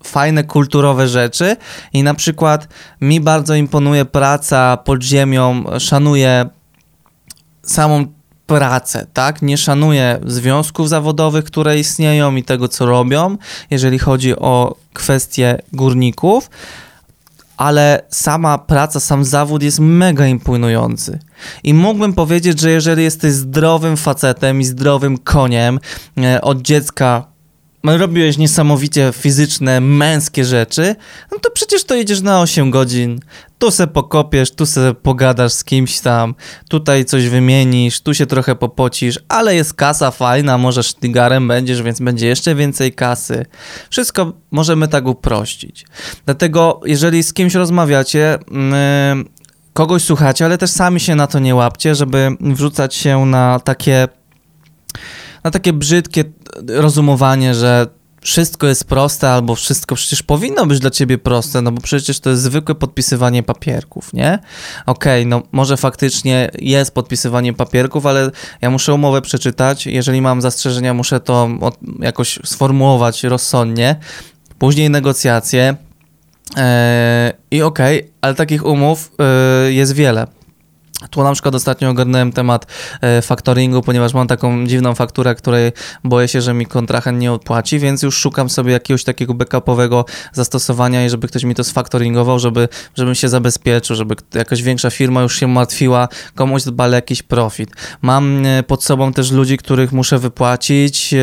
fajne 0.05 0.45
kulturowe 0.45 1.09
rzeczy 1.09 1.57
i 1.93 2.03
na 2.03 2.15
przykład 2.15 2.69
mi 3.01 3.21
bardzo 3.21 3.55
imponuje 3.55 4.05
praca 4.05 4.77
pod 4.77 5.03
ziemią, 5.03 5.65
szanuję 5.79 6.49
samą 7.63 8.07
pracę, 8.47 9.07
tak? 9.13 9.43
Nie 9.43 9.59
szanuję 9.59 10.21
związków 10.27 10.89
zawodowych, 10.89 11.45
które 11.45 11.79
istnieją 11.79 12.37
i 12.37 12.43
tego, 12.43 12.69
co 12.69 12.87
robią, 12.87 13.37
jeżeli 13.71 13.99
chodzi 13.99 14.37
o 14.37 14.77
kwestie 14.93 15.59
górników, 15.73 16.51
ale 17.57 18.03
sama 18.11 18.59
praca, 18.59 19.01
sam 19.01 19.25
zawód 19.25 19.63
jest 19.63 19.81
mega 19.81 20.27
imponujący. 20.27 21.19
I 21.65 21.75
mógłbym 21.75 22.13
powiedzieć, 22.13 22.61
że 22.61 22.71
jeżeli 22.71 23.03
jesteś 23.03 23.33
zdrowym 23.33 23.97
facetem 23.97 24.61
i 24.61 24.65
zdrowym 24.65 25.19
koniem, 25.19 25.81
e, 26.19 26.41
od 26.41 26.63
dziecka 26.63 27.36
robiłeś 27.87 28.39
niesamowicie 28.39 29.11
fizyczne, 29.13 29.81
męskie 29.81 30.45
rzeczy, 30.45 30.97
no 31.33 31.39
to 31.39 31.51
przecież 31.51 31.85
to 31.85 31.95
jedziesz 31.95 32.21
na 32.21 32.41
8 32.41 32.71
godzin. 32.71 33.21
Tu 33.59 33.71
se 33.71 33.87
pokopiesz, 33.87 34.51
tu 34.51 34.67
se 34.67 34.95
pogadasz 34.95 35.53
z 35.53 35.65
kimś 35.65 36.01
tam, 36.01 36.35
tutaj 36.69 37.05
coś 37.05 37.29
wymienisz, 37.29 38.01
tu 38.01 38.15
się 38.15 38.27
trochę 38.27 38.55
popocisz, 38.55 39.19
ale 39.29 39.55
jest 39.55 39.75
kasa 39.75 40.11
fajna, 40.11 40.59
może 40.59 40.83
sztygarem 40.83 41.49
będziesz, 41.49 41.83
więc 41.83 42.01
będzie 42.01 42.27
jeszcze 42.27 42.55
więcej 42.55 42.93
kasy. 42.93 43.47
Wszystko 43.91 44.33
możemy 44.51 44.89
tak 44.89 45.07
uprościć. 45.07 45.87
Dlatego, 46.25 46.81
jeżeli 46.85 47.23
z 47.23 47.33
kimś 47.33 47.55
rozmawiacie, 47.55 48.39
yy, 48.51 49.25
kogoś 49.73 50.03
słuchacie, 50.03 50.45
ale 50.45 50.59
też 50.59 50.71
sami 50.71 51.01
się 51.01 51.15
na 51.15 51.27
to 51.27 51.39
nie 51.39 51.55
łapcie, 51.55 51.95
żeby 51.95 52.31
wrzucać 52.41 52.95
się 52.95 53.27
na 53.27 53.61
takie 53.61 54.09
na 55.45 55.51
takie 55.51 55.73
brzydkie 55.73 56.25
rozumowanie, 56.69 57.55
że 57.55 57.87
wszystko 58.27 58.67
jest 58.67 58.85
proste, 58.85 59.31
albo 59.31 59.55
wszystko 59.55 59.95
przecież 59.95 60.23
powinno 60.23 60.67
być 60.67 60.81
dla 60.81 60.91
ciebie 60.91 61.19
proste, 61.19 61.63
no 61.63 61.73
bo 61.73 61.81
przecież 61.81 62.21
to 62.21 62.31
jest 62.31 62.43
zwykłe 62.43 62.75
podpisywanie 62.75 63.43
papierków, 63.43 64.13
nie? 64.13 64.39
Okej, 64.87 65.23
okay, 65.23 65.27
no 65.27 65.43
może 65.53 65.77
faktycznie 65.77 66.51
jest 66.59 66.95
podpisywanie 66.95 67.53
papierków, 67.53 68.07
ale 68.07 68.31
ja 68.63 68.71
muszę 68.71 68.95
umowę 68.95 69.23
przeczytać, 69.23 69.87
jeżeli 69.87 70.23
mam 70.23 70.43
zastrzeżenia, 70.43 70.95
muszę 70.95 71.21
to 71.21 71.49
jakoś 72.01 72.39
sformułować 72.45 73.25
rozsądnie, 73.25 73.97
później 74.59 74.91
negocjacje, 74.91 75.77
e, 76.57 77.33
i 77.51 77.63
okej, 77.63 77.99
okay, 78.01 78.13
ale 78.21 78.35
takich 78.35 78.67
umów 78.67 79.13
e, 79.19 79.73
jest 79.73 79.93
wiele. 79.93 80.36
Tu 81.11 81.23
na 81.23 81.33
przykład 81.33 81.55
ostatnio 81.55 81.91
ogarnąłem 81.91 82.33
temat 82.33 82.67
e, 83.01 83.23
faktoringu, 83.23 83.83
ponieważ 83.83 84.15
mam 84.15 84.27
taką 84.27 84.67
dziwną 84.67 84.95
fakturę, 84.95 85.35
której 85.35 85.73
boję 86.05 86.29
się, 86.29 86.43
że 86.43 86.55
mi 86.55 86.67
kontrahent 86.67 87.19
nie 87.19 87.33
odpłaci, 87.33 87.79
więc 87.79 88.03
już 88.03 88.17
szukam 88.17 88.51
sobie 88.51 88.73
jakiegoś 88.73 89.05
takiego 89.05 89.35
backupowego 89.35 90.05
zastosowania 90.33 91.07
i 91.07 91.11
żeby 91.11 91.29
ktoś 91.29 91.45
mi 91.45 91.55
to 91.55 91.65
sfaktoringował, 91.65 92.39
żeby, 92.39 92.69
żebym 92.95 93.15
się 93.15 93.29
zabezpieczył, 93.29 93.97
żeby 93.97 94.15
jakaś 94.35 94.63
większa 94.63 94.91
firma 94.91 95.23
już 95.23 95.41
się 95.41 95.47
martwiła, 95.47 96.09
komuś 96.35 96.63
dbali 96.63 96.93
jakiś 96.93 97.23
profit. 97.23 97.71
Mam 98.03 98.47
e, 98.47 98.63
pod 98.63 98.85
sobą 98.85 99.13
też 99.13 99.31
ludzi, 99.31 99.57
których 99.57 99.93
muszę 99.93 100.19
wypłacić, 100.19 101.15
e, 101.15 101.19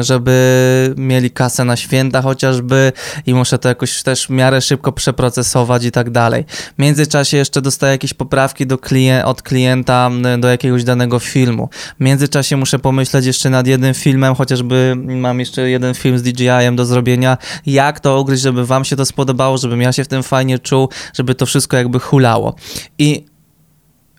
żeby 0.00 0.94
mieli 0.96 1.30
kasę 1.30 1.64
na 1.64 1.76
święta 1.76 2.22
chociażby 2.22 2.92
i 3.26 3.34
muszę 3.34 3.58
to 3.58 3.68
jakoś 3.68 4.02
też 4.02 4.26
w 4.26 4.30
miarę 4.30 4.60
szybko 4.60 4.92
przeprocesować 4.92 5.84
i 5.84 5.90
tak 5.90 6.10
dalej. 6.10 6.44
W 6.78 6.82
międzyczasie 6.82 7.36
jeszcze 7.36 7.62
dostaję 7.62 7.92
jakieś 7.92 8.14
poprawki 8.14 8.37
poprawki 8.38 8.66
do 8.66 8.78
klien 8.78 9.22
od 9.24 9.42
klienta 9.42 10.10
do 10.38 10.48
jakiegoś 10.48 10.84
danego 10.84 11.18
filmu. 11.18 11.68
W 12.00 12.04
międzyczasie 12.04 12.56
muszę 12.56 12.78
pomyśleć 12.78 13.26
jeszcze 13.26 13.50
nad 13.50 13.66
jednym 13.66 13.94
filmem, 13.94 14.34
chociażby 14.34 14.94
mam 14.96 15.40
jeszcze 15.40 15.70
jeden 15.70 15.94
film 15.94 16.18
z 16.18 16.22
DJI-em 16.22 16.76
do 16.76 16.86
zrobienia, 16.86 17.38
jak 17.66 18.00
to 18.00 18.20
ugryźć, 18.20 18.42
żeby 18.42 18.66
wam 18.66 18.84
się 18.84 18.96
to 18.96 19.04
spodobało, 19.04 19.58
żebym 19.58 19.80
ja 19.80 19.92
się 19.92 20.04
w 20.04 20.08
tym 20.08 20.22
fajnie 20.22 20.58
czuł, 20.58 20.88
żeby 21.14 21.34
to 21.34 21.46
wszystko 21.46 21.76
jakby 21.76 21.98
hulało. 21.98 22.54
I 22.98 23.24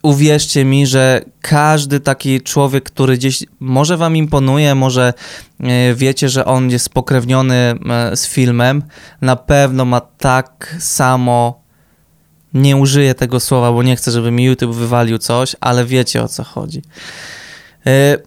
uwierzcie 0.02 0.64
mi, 0.64 0.86
że 0.86 1.20
każdy 1.40 2.00
taki 2.00 2.40
człowiek, 2.40 2.84
który 2.84 3.16
gdzieś 3.16 3.44
może 3.60 3.96
wam 3.96 4.16
imponuje, 4.16 4.74
może 4.74 5.14
e, 5.60 5.94
wiecie, 5.94 6.28
że 6.28 6.44
on 6.44 6.70
jest 6.70 6.84
spokrewniony 6.84 7.54
e, 7.54 8.16
z 8.16 8.28
filmem, 8.28 8.82
na 9.20 9.36
pewno 9.36 9.84
ma 9.84 10.00
tak 10.00 10.76
samo 10.78 11.59
nie 12.54 12.76
użyję 12.76 13.14
tego 13.14 13.40
słowa, 13.40 13.72
bo 13.72 13.82
nie 13.82 13.96
chcę, 13.96 14.10
żeby 14.10 14.30
mi 14.30 14.44
YouTube 14.44 14.74
wywalił 14.74 15.18
coś, 15.18 15.56
ale 15.60 15.84
wiecie 15.84 16.22
o 16.22 16.28
co 16.28 16.44
chodzi. 16.44 16.82
E, 17.86 18.18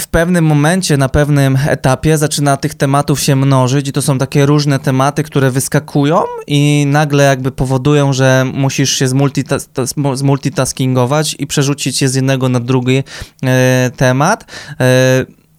w 0.00 0.08
pewnym 0.08 0.44
momencie, 0.44 0.96
na 0.96 1.08
pewnym 1.08 1.58
etapie 1.68 2.18
zaczyna 2.18 2.56
tych 2.56 2.74
tematów 2.74 3.20
się 3.20 3.36
mnożyć 3.36 3.88
i 3.88 3.92
to 3.92 4.02
są 4.02 4.18
takie 4.18 4.46
różne 4.46 4.78
tematy, 4.78 5.22
które 5.22 5.50
wyskakują 5.50 6.22
i 6.46 6.84
nagle 6.86 7.24
jakby 7.24 7.52
powodują, 7.52 8.12
że 8.12 8.44
musisz 8.54 8.90
się 8.90 9.06
zmultitaskingować 10.14 11.36
i 11.38 11.46
przerzucić 11.46 12.02
je 12.02 12.08
z 12.08 12.14
jednego 12.14 12.48
na 12.48 12.60
drugi 12.60 13.04
e, 13.44 13.90
temat. 13.96 14.44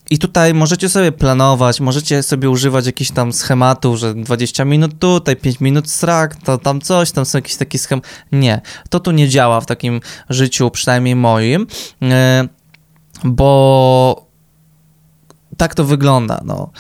E, 0.09 0.13
i 0.13 0.17
tutaj 0.17 0.53
możecie 0.53 0.89
sobie 0.89 1.11
planować, 1.11 1.79
możecie 1.79 2.23
sobie 2.23 2.49
używać 2.49 2.85
jakichś 2.85 3.11
tam 3.11 3.33
schematów, 3.33 3.97
że 3.97 4.13
20 4.13 4.65
minut 4.65 4.99
tutaj, 4.99 5.35
5 5.35 5.59
minut 5.59 5.89
strak, 5.89 6.35
to 6.35 6.57
tam 6.57 6.81
coś, 6.81 7.11
tam 7.11 7.25
są 7.25 7.37
jakieś 7.37 7.55
takie 7.55 7.79
schem. 7.79 8.01
Nie, 8.31 8.61
to 8.89 8.99
tu 8.99 9.11
nie 9.11 9.29
działa 9.29 9.61
w 9.61 9.65
takim 9.65 10.01
życiu, 10.29 10.71
przynajmniej 10.71 11.15
moim, 11.15 11.67
e, 12.01 12.47
bo 13.23 14.27
tak 15.57 15.75
to 15.75 15.83
wygląda. 15.83 16.41
No. 16.45 16.71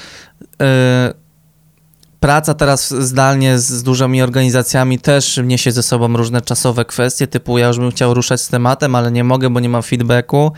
Praca 2.23 2.53
teraz 2.53 2.93
zdalnie 2.93 3.59
z, 3.59 3.69
z 3.69 3.83
dużymi 3.83 4.21
organizacjami 4.21 4.99
też 4.99 5.39
niesie 5.43 5.71
ze 5.71 5.83
sobą 5.83 6.17
różne 6.17 6.41
czasowe 6.41 6.85
kwestie, 6.85 7.27
typu 7.27 7.57
ja 7.57 7.67
już 7.67 7.79
bym 7.79 7.91
chciał 7.91 8.13
ruszać 8.13 8.41
z 8.41 8.47
tematem, 8.47 8.95
ale 8.95 9.11
nie 9.11 9.23
mogę, 9.23 9.49
bo 9.49 9.59
nie 9.59 9.69
mam 9.69 9.83
feedbacku 9.83 10.51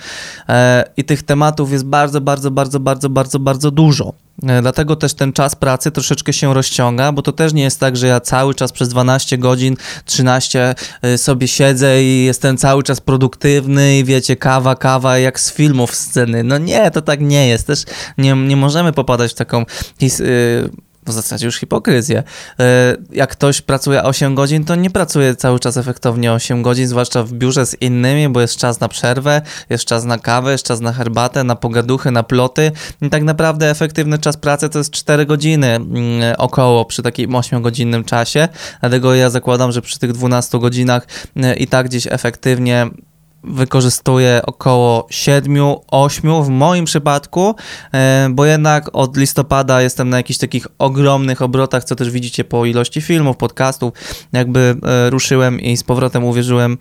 e, 0.49 0.83
i 0.97 1.03
tych 1.03 1.23
tematów 1.23 1.71
jest 1.71 1.85
bardzo, 1.85 2.21
bardzo, 2.21 2.51
bardzo, 2.51 2.79
bardzo, 2.79 3.09
bardzo, 3.09 3.39
bardzo 3.39 3.71
dużo. 3.71 4.13
E, 4.43 4.61
dlatego 4.61 4.95
też 4.95 5.13
ten 5.13 5.33
czas 5.33 5.55
pracy 5.55 5.91
troszeczkę 5.91 6.33
się 6.33 6.53
rozciąga, 6.53 7.11
bo 7.11 7.21
to 7.21 7.31
też 7.31 7.53
nie 7.53 7.63
jest 7.63 7.79
tak, 7.79 7.97
że 7.97 8.07
ja 8.07 8.19
cały 8.19 8.55
czas 8.55 8.71
przez 8.71 8.89
12 8.89 9.37
godzin, 9.37 9.77
13 10.05 10.75
e, 11.01 11.17
sobie 11.17 11.47
siedzę 11.47 12.03
i 12.03 12.25
jestem 12.25 12.57
cały 12.57 12.83
czas 12.83 13.01
produktywny 13.01 13.97
i 13.97 14.03
wiecie, 14.03 14.35
kawa, 14.35 14.75
kawa, 14.75 15.17
jak 15.17 15.39
z 15.39 15.53
filmów 15.53 15.95
sceny. 15.95 16.43
No 16.43 16.57
nie, 16.57 16.91
to 16.91 17.01
tak 17.01 17.21
nie 17.21 17.47
jest. 17.47 17.67
Też 17.67 17.83
nie, 18.17 18.35
nie 18.35 18.55
możemy 18.55 18.93
popadać 18.93 19.31
w 19.31 19.35
taką 19.35 19.65
his, 19.99 20.21
w 21.05 21.11
zasadzie 21.11 21.45
już 21.45 21.55
hipokryzję. 21.55 22.23
E, 22.59 22.95
jak 23.11 23.29
ktoś 23.29 23.61
pracuje 23.61 24.03
8 24.03 24.35
godzin, 24.35 24.65
to 24.65 24.75
nie 24.75 24.89
pracuje 24.89 25.35
cały 25.35 25.59
czas 25.59 25.77
efektownie 25.77 26.33
8 26.33 26.61
godzin, 26.61 26.87
zwłaszcza 26.87 27.23
w 27.23 27.33
biurze 27.33 27.65
z 27.65 27.81
innymi, 27.81 28.29
bo 28.29 28.41
jest 28.41 28.57
czas 28.57 28.79
na 28.79 28.87
przerwę, 28.87 29.41
jest 29.69 29.85
czas 29.85 30.03
na 30.03 30.17
kawę, 30.17 30.51
jest 30.51 30.65
czas 30.65 30.81
na 30.81 30.93
herbatę, 30.93 31.43
na 31.43 31.55
pogaduchy, 31.55 32.11
na 32.11 32.23
ploty. 32.23 32.71
I 33.01 33.09
tak 33.09 33.23
naprawdę 33.23 33.69
efektywny 33.69 34.19
czas 34.19 34.37
pracy 34.37 34.69
to 34.69 34.77
jest 34.77 34.91
4 34.91 35.25
godziny 35.25 35.67
mm, 35.67 36.35
około 36.37 36.85
przy 36.85 37.03
takim 37.03 37.31
8-godzinnym 37.31 38.05
czasie. 38.05 38.47
Dlatego 38.79 39.15
ja 39.15 39.29
zakładam, 39.29 39.71
że 39.71 39.81
przy 39.81 39.99
tych 39.99 40.11
12 40.11 40.59
godzinach 40.59 41.07
e, 41.35 41.55
i 41.55 41.67
tak 41.67 41.85
gdzieś 41.85 42.07
efektywnie 42.07 42.89
wykorzystuję 43.47 44.41
około 44.45 45.07
7-8 45.11 46.43
w 46.43 46.49
moim 46.49 46.85
przypadku, 46.85 47.55
e, 47.93 48.27
bo 48.31 48.45
jednak 48.45 48.89
od 48.93 49.17
listopada 49.17 49.81
jestem 49.81 50.09
na 50.09 50.17
jakichś 50.17 50.39
takich 50.39 50.67
ogromnych 50.77 51.41
obrotach, 51.41 51.83
co 51.83 51.95
też 51.95 52.09
widzicie 52.09 52.43
po 52.43 52.65
ilości 52.65 53.01
filmów, 53.01 53.37
podcastów, 53.37 53.93
jakby 54.33 54.75
e, 54.83 55.09
ruszyłem 55.09 55.59
i 55.59 55.77
z 55.77 55.83
powrotem 55.83 56.23
uwierzyłem 56.23 56.77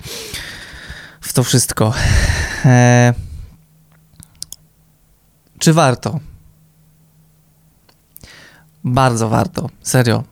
w 1.20 1.32
to 1.32 1.44
wszystko. 1.44 1.92
E, 2.64 3.14
czy 5.58 5.72
warto? 5.72 6.20
Bardzo 8.84 9.28
warto, 9.28 9.68
serio. 9.82 10.24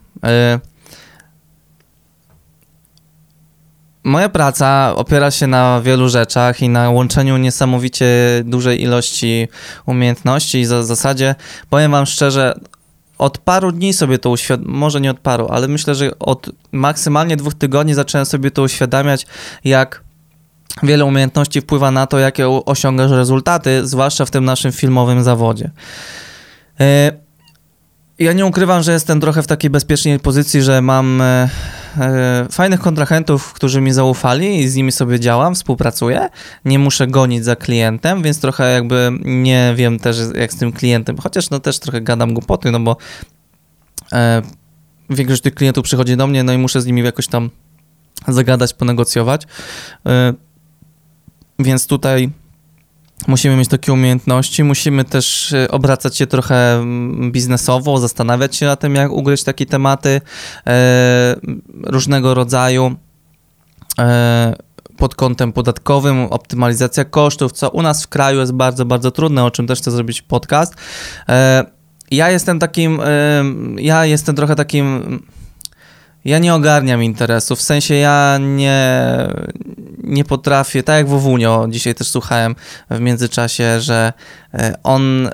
Moja 4.05 4.29
praca 4.29 4.93
opiera 4.97 5.31
się 5.31 5.47
na 5.47 5.81
wielu 5.81 6.09
rzeczach 6.09 6.63
i 6.63 6.69
na 6.69 6.91
łączeniu 6.91 7.37
niesamowicie 7.37 8.07
dużej 8.45 8.83
ilości 8.83 9.49
umiejętności 9.87 10.61
i 10.61 10.67
w 10.67 10.69
zasadzie 10.69 11.35
powiem 11.71 11.93
wam 11.93 12.07
szczerze, 12.07 12.55
od 13.19 13.39
paru 13.39 13.73
dni 13.73 13.93
sobie 13.93 14.19
to 14.19 14.31
uświadamiam, 14.31 14.75
może 14.75 15.01
nie 15.01 15.11
od 15.11 15.19
paru, 15.19 15.49
ale 15.51 15.69
myślę, 15.69 15.95
że 15.95 16.19
od 16.19 16.51
maksymalnie 16.73 17.37
dwóch 17.37 17.55
tygodni 17.55 17.95
zacząłem 17.95 18.27
sobie 18.27 18.51
to 18.51 18.63
uświadamiać, 18.63 19.27
jak 19.65 20.05
wiele 20.83 21.05
umiejętności 21.05 21.61
wpływa 21.61 21.91
na 21.91 22.07
to, 22.07 22.19
jakie 22.19 22.49
osiągasz 22.49 23.11
rezultaty, 23.11 23.87
zwłaszcza 23.87 24.25
w 24.25 24.31
tym 24.31 24.45
naszym 24.45 24.73
filmowym 24.73 25.23
zawodzie. 25.23 25.71
E, 26.81 27.13
ja 28.19 28.33
nie 28.33 28.47
ukrywam, 28.47 28.83
że 28.83 28.93
jestem 28.93 29.21
trochę 29.21 29.43
w 29.43 29.47
takiej 29.47 29.71
bezpiecznej 29.71 30.21
pozycji, 30.21 30.63
że 30.63 30.83
mam 30.83 31.21
e, 31.21 31.49
fajnych 32.51 32.81
kontrahentów, 32.81 33.53
którzy 33.53 33.81
mi 33.81 33.93
zaufali 33.93 34.61
i 34.61 34.69
z 34.69 34.75
nimi 34.75 34.93
sobie 34.93 35.21
działam, 35.21 35.55
współpracuję. 35.55 36.29
Nie 36.65 36.79
muszę 36.79 37.07
gonić 37.07 37.45
za 37.45 37.57
klientem, 37.57 38.23
więc 38.23 38.41
trochę 38.41 38.73
jakby 38.73 39.11
nie 39.25 39.75
wiem 39.77 39.99
też 39.99 40.17
jak 40.35 40.53
z 40.53 40.57
tym 40.57 40.73
klientem, 40.73 41.19
chociaż 41.19 41.51
no 41.51 41.61
też 41.61 41.79
trochę 41.79 42.01
gadam 42.01 42.35
głupoty, 42.35 42.71
no 42.71 42.81
bo 42.81 42.97
e, 44.13 44.43
większość 45.11 45.43
tych 45.43 45.55
klientów 45.55 45.85
przychodzi 45.85 46.17
do 46.17 46.27
mnie, 46.27 46.43
no 46.43 46.53
i 46.53 46.59
muszę 46.59 46.81
z 46.81 46.87
nimi 46.87 47.03
jakoś 47.03 47.29
tam 47.29 47.51
zagadać, 48.29 48.75
ponegocjować. 48.75 49.47
E, 50.07 50.35
więc 51.59 51.87
tutaj 51.87 52.31
Musimy 53.29 53.57
mieć 53.57 53.69
takie 53.69 53.93
umiejętności, 53.93 54.65
musimy 54.65 55.05
też 55.05 55.53
e, 55.53 55.71
obracać 55.71 56.17
się 56.17 56.27
trochę 56.27 56.75
mm, 56.75 57.33
biznesowo, 57.33 57.99
zastanawiać 57.99 58.57
się 58.57 58.67
na 58.67 58.77
tym, 58.77 58.95
jak 58.95 59.13
ugryźć 59.13 59.45
takie 59.45 59.67
tematy 59.67 60.21
e, 60.67 61.37
różnego 61.85 62.35
rodzaju 62.35 62.97
e, 63.99 64.55
pod 64.97 65.15
kątem 65.15 65.53
podatkowym, 65.53 66.25
optymalizacja 66.25 67.05
kosztów, 67.05 67.53
co 67.53 67.71
u 67.71 67.83
nas 67.83 68.05
w 68.05 68.09
kraju 68.09 68.41
jest 68.41 68.53
bardzo, 68.53 68.85
bardzo 68.85 69.11
trudne, 69.11 69.45
o 69.45 69.51
czym 69.51 69.67
też 69.67 69.79
chcę 69.79 69.91
zrobić 69.91 70.23
podcast. 70.23 70.75
ja 72.11 72.31
jestem 72.31 72.59
takim, 72.59 73.01
ja 73.77 74.07
jestem 74.07 74.37
trochę 74.37 74.57
takim, 74.57 75.23
ja 76.25 76.39
nie 76.39 76.55
ogarniam 76.55 77.03
interesów, 77.03 77.59
w 77.59 77.63
sensie 77.63 77.95
ja 77.95 78.39
nie, 78.41 79.17
nie 80.03 80.25
potrafię, 80.25 80.83
tak 80.83 80.97
jak 80.97 81.09
Wowunio, 81.09 81.67
dzisiaj 81.71 81.95
też 81.95 82.09
słuchałem 82.09 82.55
w 82.91 83.01
międzyczasie, 83.01 83.81
że 83.81 84.13
e, 84.55 84.75
on 84.83 85.31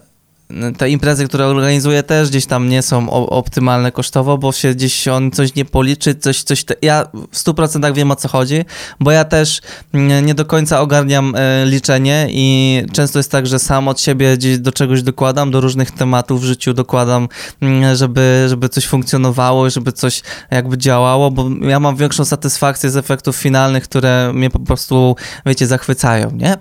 te 0.78 0.90
imprezy, 0.90 1.28
które 1.28 1.46
organizuje 1.46 2.02
też 2.02 2.28
gdzieś 2.28 2.46
tam 2.46 2.68
nie 2.68 2.82
są 2.82 3.10
optymalne 3.10 3.92
kosztowo, 3.92 4.38
bo 4.38 4.52
się 4.52 4.74
gdzieś 4.74 5.08
on 5.08 5.30
coś 5.30 5.54
nie 5.54 5.64
policzy, 5.64 6.14
coś, 6.14 6.42
coś 6.42 6.64
te... 6.64 6.74
ja 6.82 7.04
w 7.32 7.36
100% 7.36 7.94
wiem 7.94 8.10
o 8.10 8.16
co 8.16 8.28
chodzi, 8.28 8.64
bo 9.00 9.10
ja 9.10 9.24
też 9.24 9.60
mm, 9.92 10.26
nie 10.26 10.34
do 10.34 10.44
końca 10.44 10.80
ogarniam 10.80 11.34
e, 11.36 11.66
liczenie 11.66 12.26
i 12.30 12.82
często 12.92 13.18
jest 13.18 13.30
tak, 13.30 13.46
że 13.46 13.58
sam 13.58 13.88
od 13.88 14.00
siebie 14.00 14.36
gdzieś 14.36 14.58
do 14.58 14.72
czegoś 14.72 15.02
dokładam, 15.02 15.50
do 15.50 15.60
różnych 15.60 15.90
tematów 15.90 16.40
w 16.40 16.44
życiu 16.44 16.74
dokładam, 16.74 17.28
mm, 17.60 17.96
żeby, 17.96 18.46
żeby 18.48 18.68
coś 18.68 18.86
funkcjonowało, 18.86 19.70
żeby 19.70 19.92
coś 19.92 20.22
jakby 20.50 20.78
działało, 20.78 21.30
bo 21.30 21.48
ja 21.60 21.80
mam 21.80 21.96
większą 21.96 22.24
satysfakcję 22.24 22.90
z 22.90 22.96
efektów 22.96 23.36
finalnych, 23.36 23.84
które 23.84 24.32
mnie 24.34 24.50
po 24.50 24.58
prostu, 24.58 25.16
wiecie, 25.46 25.66
zachwycają, 25.66 26.30
nie? 26.30 26.56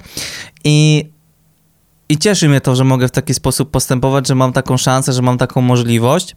I 0.63 1.16
i 2.09 2.17
cieszy 2.17 2.49
mnie 2.49 2.61
to, 2.61 2.75
że 2.75 2.83
mogę 2.83 3.07
w 3.07 3.11
taki 3.11 3.33
sposób 3.33 3.71
postępować, 3.71 4.27
że 4.27 4.35
mam 4.35 4.53
taką 4.53 4.77
szansę, 4.77 5.13
że 5.13 5.21
mam 5.21 5.37
taką 5.37 5.61
możliwość. 5.61 6.35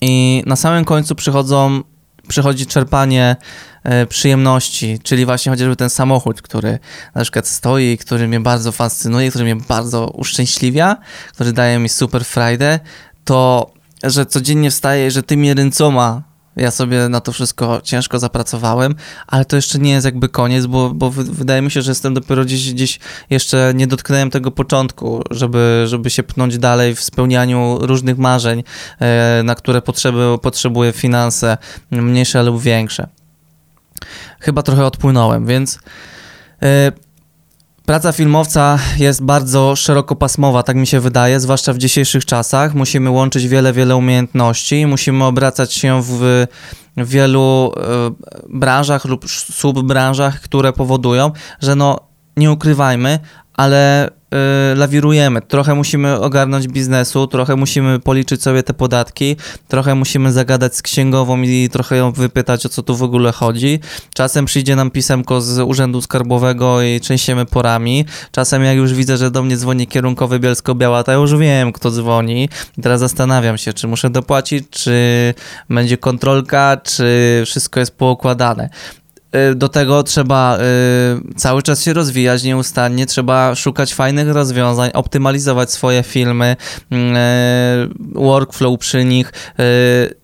I 0.00 0.42
na 0.46 0.56
samym 0.56 0.84
końcu 0.84 1.14
przychodzą, 1.14 1.82
przychodzi 2.28 2.66
czerpanie 2.66 3.36
e, 3.84 4.06
przyjemności, 4.06 4.98
czyli 5.02 5.24
właśnie 5.24 5.52
chociażby 5.52 5.76
ten 5.76 5.90
samochód, 5.90 6.42
który 6.42 6.78
na 7.14 7.22
przykład 7.22 7.46
stoi, 7.46 7.98
który 7.98 8.28
mnie 8.28 8.40
bardzo 8.40 8.72
fascynuje, 8.72 9.30
który 9.30 9.44
mnie 9.44 9.56
bardzo 9.56 10.10
uszczęśliwia, 10.10 10.96
który 11.32 11.52
daje 11.52 11.78
mi 11.78 11.88
super 11.88 12.24
frajdę, 12.24 12.80
to 13.24 13.70
że 14.02 14.26
codziennie 14.26 14.70
wstaję, 14.70 15.10
że 15.10 15.22
tymi 15.22 15.54
ręcoma 15.54 16.22
ja 16.56 16.70
sobie 16.70 17.08
na 17.08 17.20
to 17.20 17.32
wszystko 17.32 17.80
ciężko 17.84 18.18
zapracowałem, 18.18 18.94
ale 19.26 19.44
to 19.44 19.56
jeszcze 19.56 19.78
nie 19.78 19.90
jest 19.90 20.04
jakby 20.04 20.28
koniec, 20.28 20.66
bo, 20.66 20.90
bo 20.90 21.10
wydaje 21.10 21.62
mi 21.62 21.70
się, 21.70 21.82
że 21.82 21.90
jestem 21.90 22.14
dopiero 22.14 22.44
gdzieś, 22.44 22.72
gdzieś 22.72 23.00
jeszcze 23.30 23.72
nie 23.74 23.86
dotknąłem 23.86 24.30
tego 24.30 24.50
początku, 24.50 25.22
żeby, 25.30 25.84
żeby 25.86 26.10
się 26.10 26.22
pnąć 26.22 26.58
dalej 26.58 26.94
w 26.94 27.00
spełnianiu 27.00 27.78
różnych 27.80 28.18
marzeń, 28.18 28.62
e, 29.00 29.42
na 29.44 29.54
które 29.54 29.82
potrzeby, 29.82 30.38
potrzebuję 30.42 30.92
finanse 30.92 31.58
mniejsze 31.90 32.42
lub 32.42 32.62
większe. 32.62 33.08
Chyba 34.40 34.62
trochę 34.62 34.86
odpłynąłem, 34.86 35.46
więc 35.46 35.78
e, 36.62 36.92
Praca 37.86 38.12
filmowca 38.12 38.78
jest 38.98 39.22
bardzo 39.22 39.76
szerokopasmowa, 39.76 40.62
tak 40.62 40.76
mi 40.76 40.86
się 40.86 41.00
wydaje, 41.00 41.40
zwłaszcza 41.40 41.72
w 41.72 41.78
dzisiejszych 41.78 42.24
czasach. 42.24 42.74
Musimy 42.74 43.10
łączyć 43.10 43.48
wiele, 43.48 43.72
wiele 43.72 43.96
umiejętności, 43.96 44.86
musimy 44.86 45.24
obracać 45.24 45.72
się 45.72 46.00
w 46.02 46.46
wielu 46.96 47.72
e, 47.76 47.80
branżach 48.48 49.04
lub 49.04 49.24
subbranżach, 49.30 50.40
które 50.40 50.72
powodują, 50.72 51.30
że 51.60 51.74
no 51.74 52.00
nie 52.36 52.52
ukrywajmy, 52.52 53.18
ale 53.54 54.10
Y, 54.34 54.76
lawirujemy. 54.76 55.42
Trochę 55.42 55.74
musimy 55.74 56.20
ogarnąć 56.20 56.68
biznesu, 56.68 57.26
trochę 57.26 57.56
musimy 57.56 58.00
policzyć 58.00 58.42
sobie 58.42 58.62
te 58.62 58.74
podatki, 58.74 59.36
trochę 59.68 59.94
musimy 59.94 60.32
zagadać 60.32 60.76
z 60.76 60.82
księgową 60.82 61.42
i 61.42 61.68
trochę 61.72 61.96
ją 61.96 62.12
wypytać, 62.12 62.66
o 62.66 62.68
co 62.68 62.82
tu 62.82 62.96
w 62.96 63.02
ogóle 63.02 63.32
chodzi. 63.32 63.80
Czasem 64.14 64.44
przyjdzie 64.44 64.76
nam 64.76 64.90
pisemko 64.90 65.40
z 65.40 65.58
Urzędu 65.58 66.02
Skarbowego 66.02 66.82
i 66.82 67.00
trzęsiemy 67.00 67.46
porami. 67.46 68.04
Czasem 68.32 68.64
jak 68.64 68.76
już 68.76 68.94
widzę, 68.94 69.16
że 69.16 69.30
do 69.30 69.42
mnie 69.42 69.56
dzwoni 69.56 69.86
kierunkowy 69.86 70.40
Bielsko-Biała, 70.40 71.02
to 71.02 71.12
ja 71.12 71.18
już 71.18 71.36
wiem, 71.36 71.72
kto 71.72 71.90
dzwoni. 71.90 72.48
I 72.78 72.82
teraz 72.82 73.00
zastanawiam 73.00 73.58
się, 73.58 73.72
czy 73.72 73.88
muszę 73.88 74.10
dopłacić, 74.10 74.64
czy 74.70 74.94
będzie 75.70 75.96
kontrolka, 75.96 76.76
czy 76.76 77.42
wszystko 77.46 77.80
jest 77.80 77.96
poukładane. 77.96 78.70
Y, 79.34 79.54
do 79.54 79.68
tego 79.68 80.02
trzeba 80.02 80.58
y, 80.58 81.34
cały 81.36 81.62
czas 81.62 81.82
się 81.82 81.92
rozwijać 81.92 82.42
nieustannie, 82.42 83.06
trzeba 83.06 83.54
szukać 83.54 83.94
fajnych 83.94 84.28
rozwiązań, 84.28 84.90
optymalizować 84.94 85.72
swoje 85.72 86.02
filmy, 86.02 86.56
y, 86.92 86.96
workflow 88.12 88.78
przy 88.78 89.04
nich, 89.04 89.32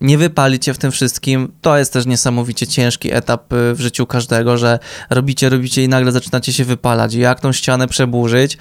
nie 0.01 0.19
wypalić 0.19 0.65
się 0.65 0.75
w 0.75 0.79
tym 0.79 0.91
wszystkim. 0.91 1.53
To 1.61 1.79
jest 1.79 1.93
też 1.93 2.07
niesamowicie 2.07 2.67
ciężki 2.67 3.13
etap 3.13 3.45
w 3.51 3.77
życiu 3.79 4.07
każdego, 4.07 4.59
że 4.59 4.79
robicie, 5.11 5.49
robicie 5.49 5.85
i 5.85 5.89
nagle 5.89 6.13
zaczynacie 6.13 6.53
się 6.53 6.65
wypalać. 6.65 7.15
Jak 7.15 7.41
tą 7.41 7.53
ścianę 7.53 7.89
przeburzyć? 7.89 8.59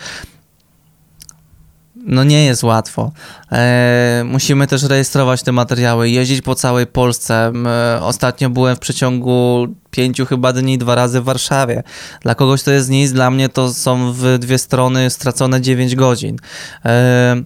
No 2.05 2.23
nie 2.23 2.45
jest 2.45 2.63
łatwo. 2.63 3.11
E, 3.51 4.23
musimy 4.25 4.67
też 4.67 4.83
rejestrować 4.83 5.43
te 5.43 5.51
materiały, 5.51 6.09
jeździć 6.09 6.41
po 6.41 6.55
całej 6.55 6.87
Polsce. 6.87 7.51
E, 7.65 8.01
ostatnio 8.01 8.49
byłem 8.49 8.75
w 8.75 8.79
przeciągu 8.79 9.67
pięciu 9.91 10.25
chyba 10.25 10.53
dni 10.53 10.77
dwa 10.77 10.95
razy 10.95 11.21
w 11.21 11.23
Warszawie. 11.23 11.83
Dla 12.21 12.35
kogoś 12.35 12.63
to 12.63 12.71
jest 12.71 12.89
nic, 12.89 13.11
dla 13.11 13.31
mnie 13.31 13.49
to 13.49 13.73
są 13.73 14.13
w 14.13 14.37
dwie 14.39 14.57
strony 14.57 15.09
stracone 15.09 15.61
9 15.61 15.95
godzin. 15.95 16.37
E, 16.85 17.43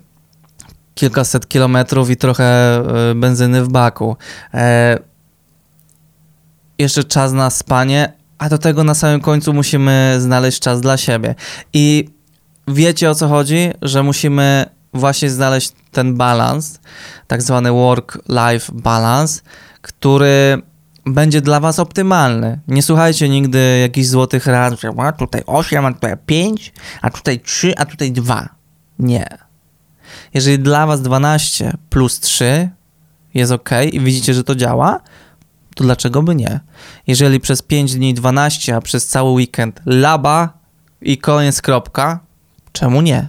kilkaset 0.96 1.48
kilometrów 1.48 2.10
i 2.10 2.18
trochę 2.18 2.44
e, 2.76 3.16
benzyny 3.16 3.64
w 3.64 3.70
baku. 3.70 4.18
E, 4.54 5.00
jeszcze 6.80 7.04
czas 7.04 7.32
na 7.32 7.50
spanie, 7.50 8.14
a 8.38 8.50
do 8.50 8.58
tego 8.58 8.84
na 8.84 8.94
samym 8.94 9.22
końcu 9.22 9.54
musimy 9.54 10.16
znaleźć 10.20 10.60
czas 10.60 10.82
dla 10.82 10.98
siebie. 10.98 11.36
I 11.74 12.10
wiecie 12.68 13.10
o 13.10 13.16
co 13.16 13.28
chodzi, 13.28 13.72
że 13.82 14.04
musimy 14.04 14.66
właśnie 14.94 15.30
znaleźć 15.30 15.72
ten 15.92 16.16
balans, 16.16 16.80
tak 17.28 17.42
zwany 17.42 17.72
work-life 17.72 18.72
balance, 18.74 19.42
który 19.82 20.62
będzie 21.06 21.42
dla 21.42 21.60
was 21.60 21.80
optymalny. 21.80 22.60
Nie 22.68 22.84
słuchajcie 22.84 23.30
nigdy 23.30 23.80
jakichś 23.82 24.08
złotych 24.08 24.46
rad, 24.46 24.80
że 24.80 24.90
a 24.98 25.12
tutaj 25.12 25.42
8, 25.46 25.86
a 25.86 25.94
tutaj 25.94 26.14
5, 26.26 26.74
a 27.02 27.10
tutaj 27.10 27.40
3, 27.40 27.78
a 27.78 27.86
tutaj 27.86 28.12
2. 28.12 28.50
Nie. 29.00 29.28
Jeżeli 30.34 30.60
dla 30.60 30.88
was 30.88 31.02
12 31.02 31.74
plus 31.90 32.20
3 32.20 32.70
jest 33.34 33.52
ok 33.52 33.70
i 33.92 34.00
widzicie, 34.00 34.34
że 34.34 34.44
to 34.44 34.56
działa, 34.56 35.00
to 35.76 35.84
dlaczego 35.84 36.24
by 36.24 36.36
nie? 36.36 36.60
Jeżeli 37.08 37.40
przez 37.40 37.62
5 37.62 37.96
dni 37.96 38.14
12, 38.14 38.76
a 38.76 38.82
przez 38.82 39.08
cały 39.08 39.32
weekend 39.32 39.82
laba 39.86 40.58
i 41.02 41.18
koniec 41.18 41.62
kropka, 41.62 42.20
Czemu 42.74 43.02
nie? 43.02 43.28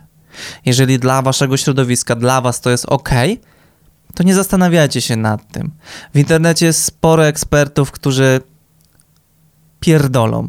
Jeżeli 0.64 0.98
dla 0.98 1.22
waszego 1.22 1.56
środowiska, 1.56 2.16
dla 2.16 2.40
was 2.40 2.60
to 2.60 2.70
jest 2.70 2.86
ok, 2.86 3.10
to 4.14 4.22
nie 4.22 4.34
zastanawiajcie 4.34 5.00
się 5.00 5.16
nad 5.16 5.52
tym. 5.52 5.70
W 6.14 6.18
internecie 6.18 6.66
jest 6.66 6.84
sporo 6.84 7.26
ekspertów, 7.26 7.90
którzy 7.92 8.40
pierdolą 9.80 10.48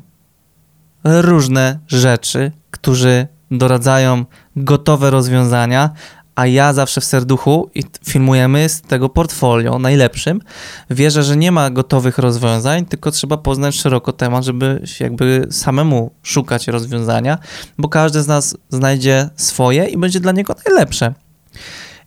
różne 1.03 1.79
rzeczy, 1.87 2.51
którzy 2.71 3.27
doradzają 3.51 4.25
gotowe 4.55 5.09
rozwiązania, 5.09 5.89
a 6.35 6.47
ja 6.47 6.73
zawsze 6.73 7.01
w 7.01 7.05
serduchu 7.05 7.69
i 7.75 7.83
filmujemy 8.05 8.69
z 8.69 8.81
tego 8.81 9.09
portfolio 9.09 9.79
najlepszym. 9.79 10.41
Wierzę, 10.89 11.23
że 11.23 11.37
nie 11.37 11.51
ma 11.51 11.69
gotowych 11.69 12.17
rozwiązań, 12.17 12.85
tylko 12.85 13.11
trzeba 13.11 13.37
poznać 13.37 13.75
szeroko 13.75 14.13
temat, 14.13 14.43
żeby 14.43 14.83
jakby 14.99 15.47
samemu 15.51 16.11
szukać 16.23 16.67
rozwiązania, 16.67 17.37
bo 17.77 17.89
każdy 17.89 18.21
z 18.21 18.27
nas 18.27 18.57
znajdzie 18.69 19.29
swoje 19.35 19.85
i 19.85 19.97
będzie 19.97 20.19
dla 20.19 20.31
niego 20.31 20.55
najlepsze. 20.67 21.13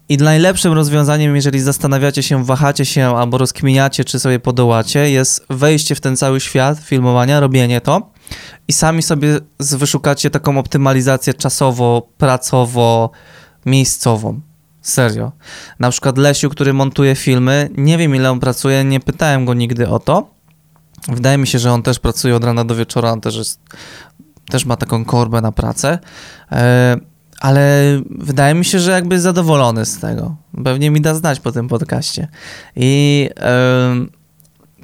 I 0.08 0.16
najlepszym 0.16 0.72
rozwiązaniem, 0.72 1.36
jeżeli 1.36 1.60
zastanawiacie 1.60 2.22
się, 2.22 2.44
wahacie 2.44 2.84
się 2.84 3.16
albo 3.16 3.38
rozkminiacie, 3.38 4.04
czy 4.04 4.20
sobie 4.20 4.40
podołacie, 4.40 5.10
jest 5.10 5.46
wejście 5.50 5.94
w 5.94 6.00
ten 6.00 6.16
cały 6.16 6.40
świat 6.40 6.78
filmowania, 6.78 7.40
robienie 7.40 7.80
to 7.80 8.10
i 8.68 8.72
sami 8.72 9.02
sobie 9.02 9.38
wyszukacie 9.60 10.30
taką 10.30 10.58
optymalizację 10.58 11.34
czasowo, 11.34 12.08
pracowo, 12.18 13.10
miejscową. 13.66 14.40
Serio. 14.82 15.32
Na 15.78 15.90
przykład 15.90 16.18
Lesiu, 16.18 16.50
który 16.50 16.72
montuje 16.72 17.14
filmy, 17.14 17.70
nie 17.76 17.98
wiem 17.98 18.14
ile 18.14 18.30
on 18.30 18.40
pracuje, 18.40 18.84
nie 18.84 19.00
pytałem 19.00 19.44
go 19.44 19.54
nigdy 19.54 19.88
o 19.88 19.98
to. 19.98 20.30
Wydaje 21.08 21.38
mi 21.38 21.46
się, 21.46 21.58
że 21.58 21.72
on 21.72 21.82
też 21.82 21.98
pracuje 21.98 22.36
od 22.36 22.44
rana 22.44 22.64
do 22.64 22.74
wieczora, 22.74 23.12
on 23.12 23.20
też, 23.20 23.36
jest, 23.36 23.60
też 24.50 24.64
ma 24.64 24.76
taką 24.76 25.04
korbę 25.04 25.40
na 25.40 25.52
pracę, 25.52 25.98
e, 26.52 26.96
ale 27.40 27.82
wydaje 28.10 28.54
mi 28.54 28.64
się, 28.64 28.78
że 28.78 28.90
jakby 28.90 29.20
zadowolony 29.20 29.86
z 29.86 29.98
tego. 29.98 30.36
Pewnie 30.64 30.90
mi 30.90 31.00
da 31.00 31.14
znać 31.14 31.40
po 31.40 31.52
tym 31.52 31.68
podcaście. 31.68 32.28
I 32.76 33.30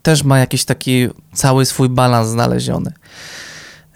też 0.03 0.25
ma 0.25 0.39
jakiś 0.39 0.65
taki 0.65 1.09
cały 1.33 1.67
swój 1.67 1.89
balans 1.89 2.29
znaleziony. 2.29 2.93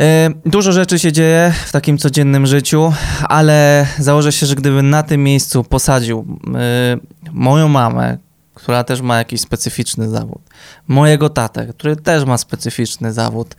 E, 0.00 0.30
dużo 0.46 0.72
rzeczy 0.72 0.98
się 0.98 1.12
dzieje 1.12 1.52
w 1.66 1.72
takim 1.72 1.98
codziennym 1.98 2.46
życiu, 2.46 2.92
ale 3.22 3.86
założę 3.98 4.32
się, 4.32 4.46
że 4.46 4.54
gdybym 4.54 4.90
na 4.90 5.02
tym 5.02 5.24
miejscu 5.24 5.64
posadził 5.64 6.38
e, 6.54 6.98
moją 7.32 7.68
mamę, 7.68 8.18
która 8.54 8.84
też 8.84 9.00
ma 9.00 9.18
jakiś 9.18 9.40
specyficzny 9.40 10.08
zawód, 10.08 10.42
mojego 10.88 11.28
tatę, 11.28 11.66
który 11.66 11.96
też 11.96 12.24
ma 12.24 12.38
specyficzny 12.38 13.12
zawód, 13.12 13.56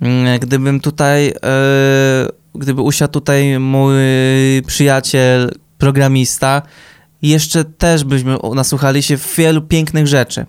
mm, 0.00 0.38
gdybym 0.38 0.80
tutaj, 0.80 1.34
gdyby 2.54 2.82
usiadł 2.82 3.12
tutaj 3.12 3.58
mój 3.58 3.94
przyjaciel, 4.66 5.50
programista 5.78 6.62
jeszcze 7.22 7.64
też 7.64 8.04
byśmy 8.04 8.36
nasłuchali 8.54 9.02
się 9.02 9.16
wielu 9.36 9.62
pięknych 9.62 10.06
rzeczy. 10.06 10.46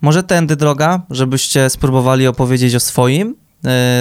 Może 0.00 0.22
tędy 0.22 0.56
droga, 0.56 1.02
żebyście 1.10 1.70
spróbowali 1.70 2.26
opowiedzieć 2.26 2.74
o 2.74 2.80
swoim, 2.80 3.36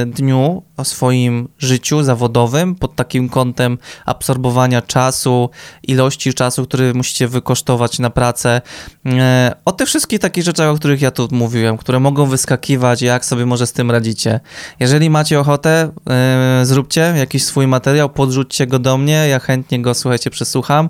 dniu, 0.08 0.64
o 0.78 0.86
swoim 0.86 1.48
życiu 1.58 2.04
zawodowym 2.04 2.76
pod 2.76 2.96
takim 2.96 3.30
kątem 3.30 3.78
absorbowania 4.06 4.82
czasu, 4.82 5.50
ilości 5.84 6.34
czasu, 6.34 6.66
który 6.66 6.94
musicie 6.94 7.28
wykosztować 7.28 8.00
na 8.00 8.10
pracę. 8.10 8.62
E, 9.06 9.56
o 9.66 9.72
tych 9.72 9.88
wszystkich 9.88 10.20
takich 10.20 10.44
rzeczach, 10.44 10.70
o 10.70 10.76
których 10.76 11.02
ja 11.02 11.12
tu 11.12 11.28
mówiłem, 11.32 11.78
które 11.78 12.00
mogą 12.00 12.26
wyskakiwać, 12.26 13.02
jak 13.02 13.26
sobie 13.26 13.46
może 13.46 13.68
z 13.68 13.74
tym 13.74 13.92
radzicie. 13.92 14.40
Jeżeli 14.80 15.10
macie 15.10 15.40
ochotę, 15.40 15.92
e, 16.10 16.66
zróbcie 16.66 17.14
jakiś 17.18 17.44
swój 17.44 17.68
materiał, 17.68 18.10
podrzućcie 18.10 18.68
go 18.68 18.80
do 18.80 18.98
mnie, 18.98 19.28
ja 19.30 19.40
chętnie 19.40 19.82
go, 19.82 19.94
słuchajcie, 19.94 20.30
przesłucham, 20.30 20.90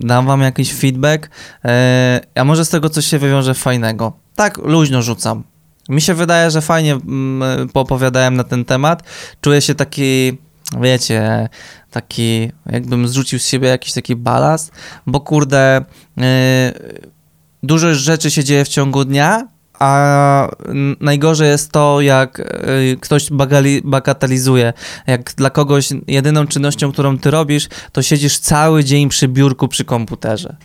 dam 0.00 0.26
wam 0.26 0.40
jakiś 0.40 0.74
feedback, 0.74 1.30
a 2.34 2.44
może 2.44 2.64
z 2.64 2.68
tego 2.68 2.90
coś 2.90 3.06
się 3.06 3.18
wywiąże 3.18 3.54
fajnego. 3.54 4.12
Tak, 4.34 4.58
luźno 4.58 5.02
rzucam. 5.02 5.49
Mi 5.90 6.00
się 6.00 6.14
wydaje, 6.14 6.50
że 6.50 6.60
fajnie 6.60 6.92
mm, 6.92 7.68
poopowiadałem 7.68 8.36
na 8.36 8.44
ten 8.44 8.64
temat. 8.64 9.02
Czuję 9.40 9.60
się 9.60 9.74
taki, 9.74 10.38
wiecie, 10.80 11.48
taki, 11.90 12.52
jakbym 12.66 13.08
zrzucił 13.08 13.38
z 13.38 13.46
siebie 13.46 13.68
jakiś 13.68 13.92
taki 13.92 14.16
balast, 14.16 14.72
bo 15.06 15.20
kurde, 15.20 15.84
yy, 16.16 16.24
dużo 17.62 17.94
rzeczy 17.94 18.30
się 18.30 18.44
dzieje 18.44 18.64
w 18.64 18.68
ciągu 18.68 19.04
dnia, 19.04 19.48
a 19.80 20.48
najgorzej 21.00 21.48
jest 21.48 21.72
to, 21.72 22.00
jak 22.00 22.40
y, 22.40 22.96
ktoś 23.00 23.30
bagali, 23.30 23.82
bagatelizuje. 23.84 24.72
Jak 25.06 25.34
dla 25.34 25.50
kogoś 25.50 25.88
jedyną 26.06 26.46
czynnością, 26.46 26.92
którą 26.92 27.18
ty 27.18 27.30
robisz, 27.30 27.68
to 27.92 28.02
siedzisz 28.02 28.38
cały 28.38 28.84
dzień 28.84 29.08
przy 29.08 29.28
biurku, 29.28 29.68
przy 29.68 29.84
komputerze. 29.84 30.56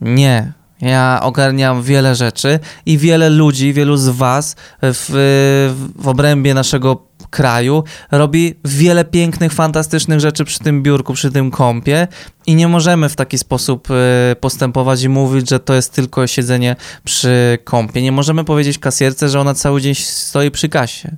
Nie. 0.00 0.52
Ja 0.80 1.20
ogarniam 1.22 1.82
wiele 1.82 2.14
rzeczy 2.14 2.60
i 2.86 2.98
wiele 2.98 3.30
ludzi, 3.30 3.72
wielu 3.72 3.96
z 3.96 4.08
Was 4.08 4.56
w, 4.82 5.90
w 5.96 6.08
obrębie 6.08 6.54
naszego 6.54 7.08
kraju 7.30 7.84
robi 8.10 8.54
wiele 8.64 9.04
pięknych, 9.04 9.52
fantastycznych 9.52 10.20
rzeczy 10.20 10.44
przy 10.44 10.58
tym 10.58 10.82
biurku, 10.82 11.14
przy 11.14 11.30
tym 11.30 11.50
kąpie 11.50 12.08
i 12.46 12.54
nie 12.54 12.68
możemy 12.68 13.08
w 13.08 13.16
taki 13.16 13.38
sposób 13.38 13.88
y, 13.90 14.36
postępować 14.36 15.02
i 15.02 15.08
mówić, 15.08 15.50
że 15.50 15.60
to 15.60 15.74
jest 15.74 15.94
tylko 15.94 16.26
siedzenie 16.26 16.76
przy 17.04 17.58
kąpie. 17.64 18.02
Nie 18.02 18.12
możemy 18.12 18.44
powiedzieć 18.44 18.78
kasierce, 18.78 19.28
że 19.28 19.40
ona 19.40 19.54
cały 19.54 19.80
dzień 19.80 19.94
stoi 19.94 20.50
przy 20.50 20.68
kasie. 20.68 21.16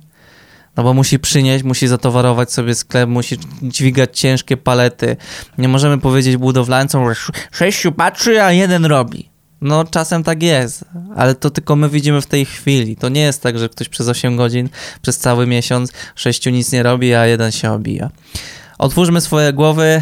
No 0.77 0.83
bo 0.83 0.93
musi 0.93 1.19
przynieść, 1.19 1.63
musi 1.63 1.87
zatowarować 1.87 2.53
sobie 2.53 2.75
sklep, 2.75 3.09
musi 3.09 3.37
dźwigać 3.61 4.19
ciężkie 4.19 4.57
palety. 4.57 5.17
Nie 5.57 5.67
możemy 5.67 5.97
powiedzieć 5.97 6.37
budowlańcom, 6.37 7.13
że 7.13 7.31
sześciu 7.51 7.91
patrzy, 7.91 8.43
a 8.43 8.51
jeden 8.51 8.85
robi. 8.85 9.30
No, 9.61 9.83
czasem 9.83 10.23
tak 10.23 10.43
jest, 10.43 10.85
ale 11.15 11.35
to 11.35 11.49
tylko 11.49 11.75
my 11.75 11.89
widzimy 11.89 12.21
w 12.21 12.27
tej 12.27 12.45
chwili. 12.45 12.95
To 12.95 13.09
nie 13.09 13.21
jest 13.21 13.43
tak, 13.43 13.59
że 13.59 13.69
ktoś 13.69 13.89
przez 13.89 14.07
8 14.07 14.37
godzin, 14.37 14.69
przez 15.01 15.17
cały 15.17 15.47
miesiąc, 15.47 15.91
6 16.15 16.45
nic 16.45 16.71
nie 16.71 16.83
robi, 16.83 17.13
a 17.13 17.25
jeden 17.25 17.51
się 17.51 17.71
obija. 17.71 18.09
Otwórzmy 18.77 19.21
swoje 19.21 19.53
głowy. 19.53 20.01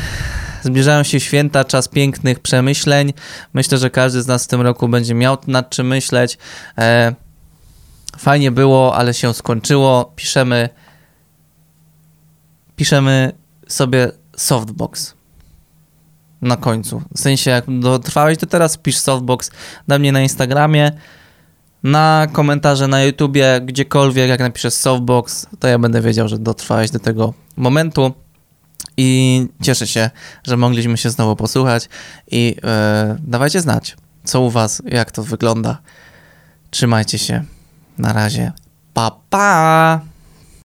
Zbliżają 0.63 1.03
się 1.03 1.19
święta, 1.19 1.65
czas 1.65 1.87
pięknych 1.87 2.39
przemyśleń. 2.39 3.13
Myślę, 3.53 3.77
że 3.77 3.89
każdy 3.89 4.21
z 4.21 4.27
nas 4.27 4.43
w 4.43 4.47
tym 4.47 4.61
roku 4.61 4.87
będzie 4.87 5.13
miał 5.13 5.37
nad 5.47 5.69
czym 5.69 5.87
myśleć. 5.87 6.37
E, 6.77 7.15
fajnie 8.17 8.51
było, 8.51 8.95
ale 8.95 9.13
się 9.13 9.33
skończyło. 9.33 10.13
Piszemy, 10.15 10.69
piszemy 12.75 13.31
sobie 13.67 14.11
softbox 14.37 15.18
na 16.41 16.57
końcu. 16.57 17.01
W 17.15 17.19
sensie, 17.19 17.51
jak 17.51 17.79
dotrwałeś 17.79 18.37
to 18.37 18.45
teraz, 18.45 18.77
pisz 18.77 18.97
softbox 18.97 19.51
na 19.87 19.99
mnie 19.99 20.11
na 20.11 20.21
Instagramie, 20.21 20.91
na 21.83 22.27
komentarze 22.31 22.87
na 22.87 23.03
YouTubie, 23.03 23.61
gdziekolwiek, 23.61 24.29
jak 24.29 24.39
napiszesz 24.39 24.73
softbox, 24.73 25.47
to 25.59 25.67
ja 25.67 25.79
będę 25.79 26.01
wiedział, 26.01 26.27
że 26.27 26.39
dotrwałeś 26.39 26.91
do 26.91 26.99
tego 26.99 27.33
momentu. 27.57 28.13
I 28.97 29.47
cieszę 29.61 29.87
się, 29.87 30.09
że 30.43 30.57
mogliśmy 30.57 30.97
się 30.97 31.09
znowu 31.09 31.35
posłuchać 31.35 31.89
i 32.31 32.55
yy, 33.09 33.17
dawajcie 33.19 33.61
znać, 33.61 33.97
co 34.23 34.41
u 34.41 34.49
was, 34.49 34.81
jak 34.85 35.11
to 35.11 35.23
wygląda. 35.23 35.77
Trzymajcie 36.71 37.17
się. 37.17 37.43
Na 37.97 38.13
razie. 38.13 38.51
Pa, 38.93 39.11
pa! 39.29 40.08